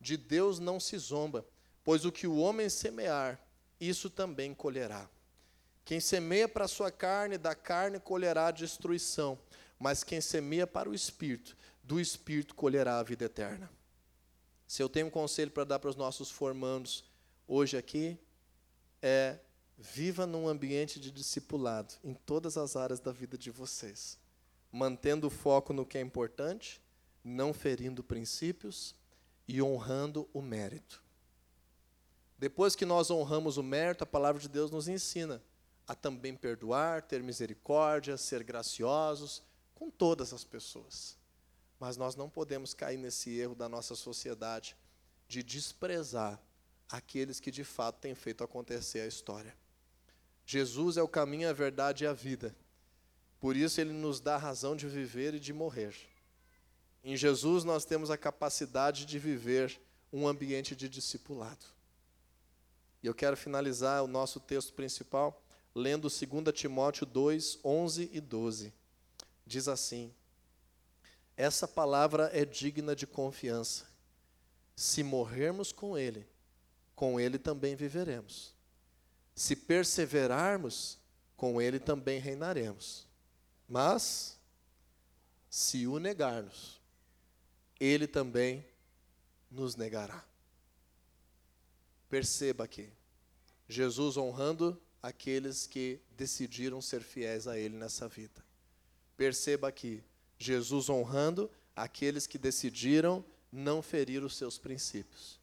de 0.00 0.16
Deus 0.16 0.58
não 0.58 0.78
se 0.78 0.96
zomba, 0.98 1.46
pois 1.82 2.04
o 2.04 2.12
que 2.12 2.26
o 2.26 2.36
homem 2.36 2.68
semear, 2.68 3.40
isso 3.80 4.08
também 4.08 4.54
colherá. 4.54 5.08
Quem 5.86 6.00
semeia 6.00 6.48
para 6.48 6.64
a 6.64 6.68
sua 6.68 6.90
carne, 6.90 7.38
da 7.38 7.54
carne 7.54 8.00
colherá 8.00 8.48
a 8.48 8.50
destruição, 8.50 9.38
mas 9.78 10.02
quem 10.02 10.20
semeia 10.20 10.66
para 10.66 10.90
o 10.90 10.94
espírito, 10.94 11.56
do 11.80 12.00
espírito 12.00 12.56
colherá 12.56 12.98
a 12.98 13.04
vida 13.04 13.26
eterna. 13.26 13.70
Se 14.66 14.82
eu 14.82 14.88
tenho 14.88 15.06
um 15.06 15.10
conselho 15.10 15.52
para 15.52 15.62
dar 15.62 15.78
para 15.78 15.88
os 15.88 15.94
nossos 15.94 16.28
formandos 16.28 17.04
hoje 17.46 17.76
aqui, 17.76 18.18
é 19.00 19.38
viva 19.78 20.26
num 20.26 20.48
ambiente 20.48 20.98
de 20.98 21.08
discipulado 21.12 21.94
em 22.02 22.14
todas 22.14 22.56
as 22.56 22.74
áreas 22.74 22.98
da 22.98 23.12
vida 23.12 23.38
de 23.38 23.52
vocês, 23.52 24.18
mantendo 24.72 25.28
o 25.28 25.30
foco 25.30 25.72
no 25.72 25.86
que 25.86 25.98
é 25.98 26.00
importante, 26.00 26.82
não 27.22 27.54
ferindo 27.54 28.02
princípios 28.02 28.92
e 29.46 29.62
honrando 29.62 30.28
o 30.32 30.42
mérito. 30.42 31.00
Depois 32.36 32.74
que 32.74 32.84
nós 32.84 33.08
honramos 33.08 33.56
o 33.56 33.62
mérito, 33.62 34.02
a 34.02 34.06
palavra 34.06 34.42
de 34.42 34.48
Deus 34.48 34.72
nos 34.72 34.88
ensina 34.88 35.40
a 35.86 35.94
também 35.94 36.34
perdoar, 36.34 37.02
ter 37.02 37.22
misericórdia, 37.22 38.16
ser 38.16 38.42
graciosos 38.42 39.42
com 39.74 39.90
todas 39.90 40.32
as 40.32 40.42
pessoas. 40.42 41.16
Mas 41.78 41.96
nós 41.96 42.16
não 42.16 42.28
podemos 42.28 42.74
cair 42.74 42.96
nesse 42.96 43.38
erro 43.38 43.54
da 43.54 43.68
nossa 43.68 43.94
sociedade 43.94 44.76
de 45.28 45.42
desprezar 45.42 46.40
aqueles 46.88 47.38
que 47.40 47.50
de 47.50 47.64
fato 47.64 48.00
têm 48.00 48.14
feito 48.14 48.42
acontecer 48.42 49.00
a 49.00 49.06
história. 49.06 49.54
Jesus 50.44 50.96
é 50.96 51.02
o 51.02 51.08
caminho, 51.08 51.48
a 51.48 51.52
verdade 51.52 52.04
e 52.04 52.06
a 52.06 52.12
vida. 52.12 52.54
Por 53.40 53.56
isso 53.56 53.80
ele 53.80 53.92
nos 53.92 54.20
dá 54.20 54.36
a 54.36 54.38
razão 54.38 54.74
de 54.74 54.88
viver 54.88 55.34
e 55.34 55.40
de 55.40 55.52
morrer. 55.52 55.94
Em 57.04 57.16
Jesus 57.16 57.64
nós 57.64 57.84
temos 57.84 58.10
a 58.10 58.16
capacidade 58.16 59.04
de 59.04 59.18
viver 59.18 59.80
um 60.12 60.26
ambiente 60.26 60.74
de 60.74 60.88
discipulado. 60.88 61.66
E 63.02 63.06
eu 63.06 63.14
quero 63.14 63.36
finalizar 63.36 64.02
o 64.02 64.08
nosso 64.08 64.40
texto 64.40 64.72
principal 64.72 65.42
lendo 65.76 66.08
2 66.08 66.54
Timóteo 66.54 67.04
2, 67.04 67.58
11 67.62 68.08
e 68.10 68.18
12. 68.18 68.72
Diz 69.46 69.68
assim: 69.68 70.10
Essa 71.36 71.68
palavra 71.68 72.30
é 72.32 72.46
digna 72.46 72.96
de 72.96 73.06
confiança. 73.06 73.86
Se 74.74 75.02
morrermos 75.02 75.72
com 75.72 75.96
Ele, 75.96 76.26
com 76.94 77.20
Ele 77.20 77.38
também 77.38 77.76
viveremos. 77.76 78.54
Se 79.34 79.54
perseverarmos, 79.54 80.98
com 81.36 81.60
Ele 81.60 81.78
também 81.78 82.18
reinaremos. 82.18 83.06
Mas, 83.68 84.40
se 85.50 85.86
o 85.86 85.98
negarmos, 85.98 86.80
Ele 87.78 88.06
também 88.06 88.66
nos 89.50 89.76
negará. 89.76 90.24
Perceba 92.08 92.64
aqui, 92.64 92.90
Jesus 93.68 94.16
honrando 94.16 94.80
aqueles 95.06 95.68
que 95.68 96.00
decidiram 96.16 96.82
ser 96.82 97.00
fiéis 97.00 97.46
a 97.46 97.56
Ele 97.56 97.76
nessa 97.76 98.08
vida. 98.08 98.44
Perceba 99.16 99.68
aqui, 99.68 100.02
Jesus 100.36 100.90
honrando 100.90 101.48
aqueles 101.76 102.26
que 102.26 102.36
decidiram 102.36 103.24
não 103.52 103.80
ferir 103.80 104.24
os 104.24 104.36
seus 104.36 104.58
princípios. 104.58 105.38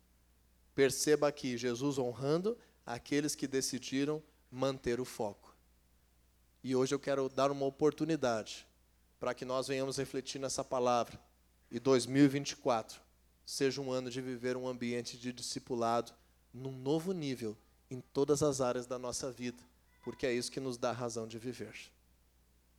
Perceba 0.75 1.29
aqui, 1.29 1.57
Jesus 1.57 1.97
honrando 1.97 2.57
aqueles 2.85 3.35
que 3.35 3.47
decidiram 3.47 4.21
manter 4.51 4.99
o 4.99 5.05
foco. 5.05 5.55
E 6.61 6.75
hoje 6.75 6.93
eu 6.93 6.99
quero 6.99 7.29
dar 7.29 7.49
uma 7.49 7.65
oportunidade 7.65 8.67
para 9.17 9.33
que 9.33 9.45
nós 9.45 9.69
venhamos 9.69 9.95
refletir 9.95 10.39
nessa 10.39 10.65
palavra 10.65 11.17
e 11.71 11.79
2024 11.79 13.01
seja 13.45 13.79
um 13.79 13.93
ano 13.93 14.11
de 14.11 14.19
viver 14.19 14.57
um 14.57 14.67
ambiente 14.67 15.17
de 15.17 15.31
discipulado 15.31 16.11
num 16.53 16.77
novo 16.77 17.13
nível 17.13 17.57
em 17.89 18.01
todas 18.01 18.41
as 18.41 18.61
áreas 18.61 18.85
da 18.85 18.97
nossa 18.97 19.31
vida, 19.31 19.61
porque 20.03 20.25
é 20.25 20.33
isso 20.33 20.51
que 20.51 20.59
nos 20.59 20.77
dá 20.77 20.91
razão 20.91 21.27
de 21.27 21.37
viver. 21.37 21.92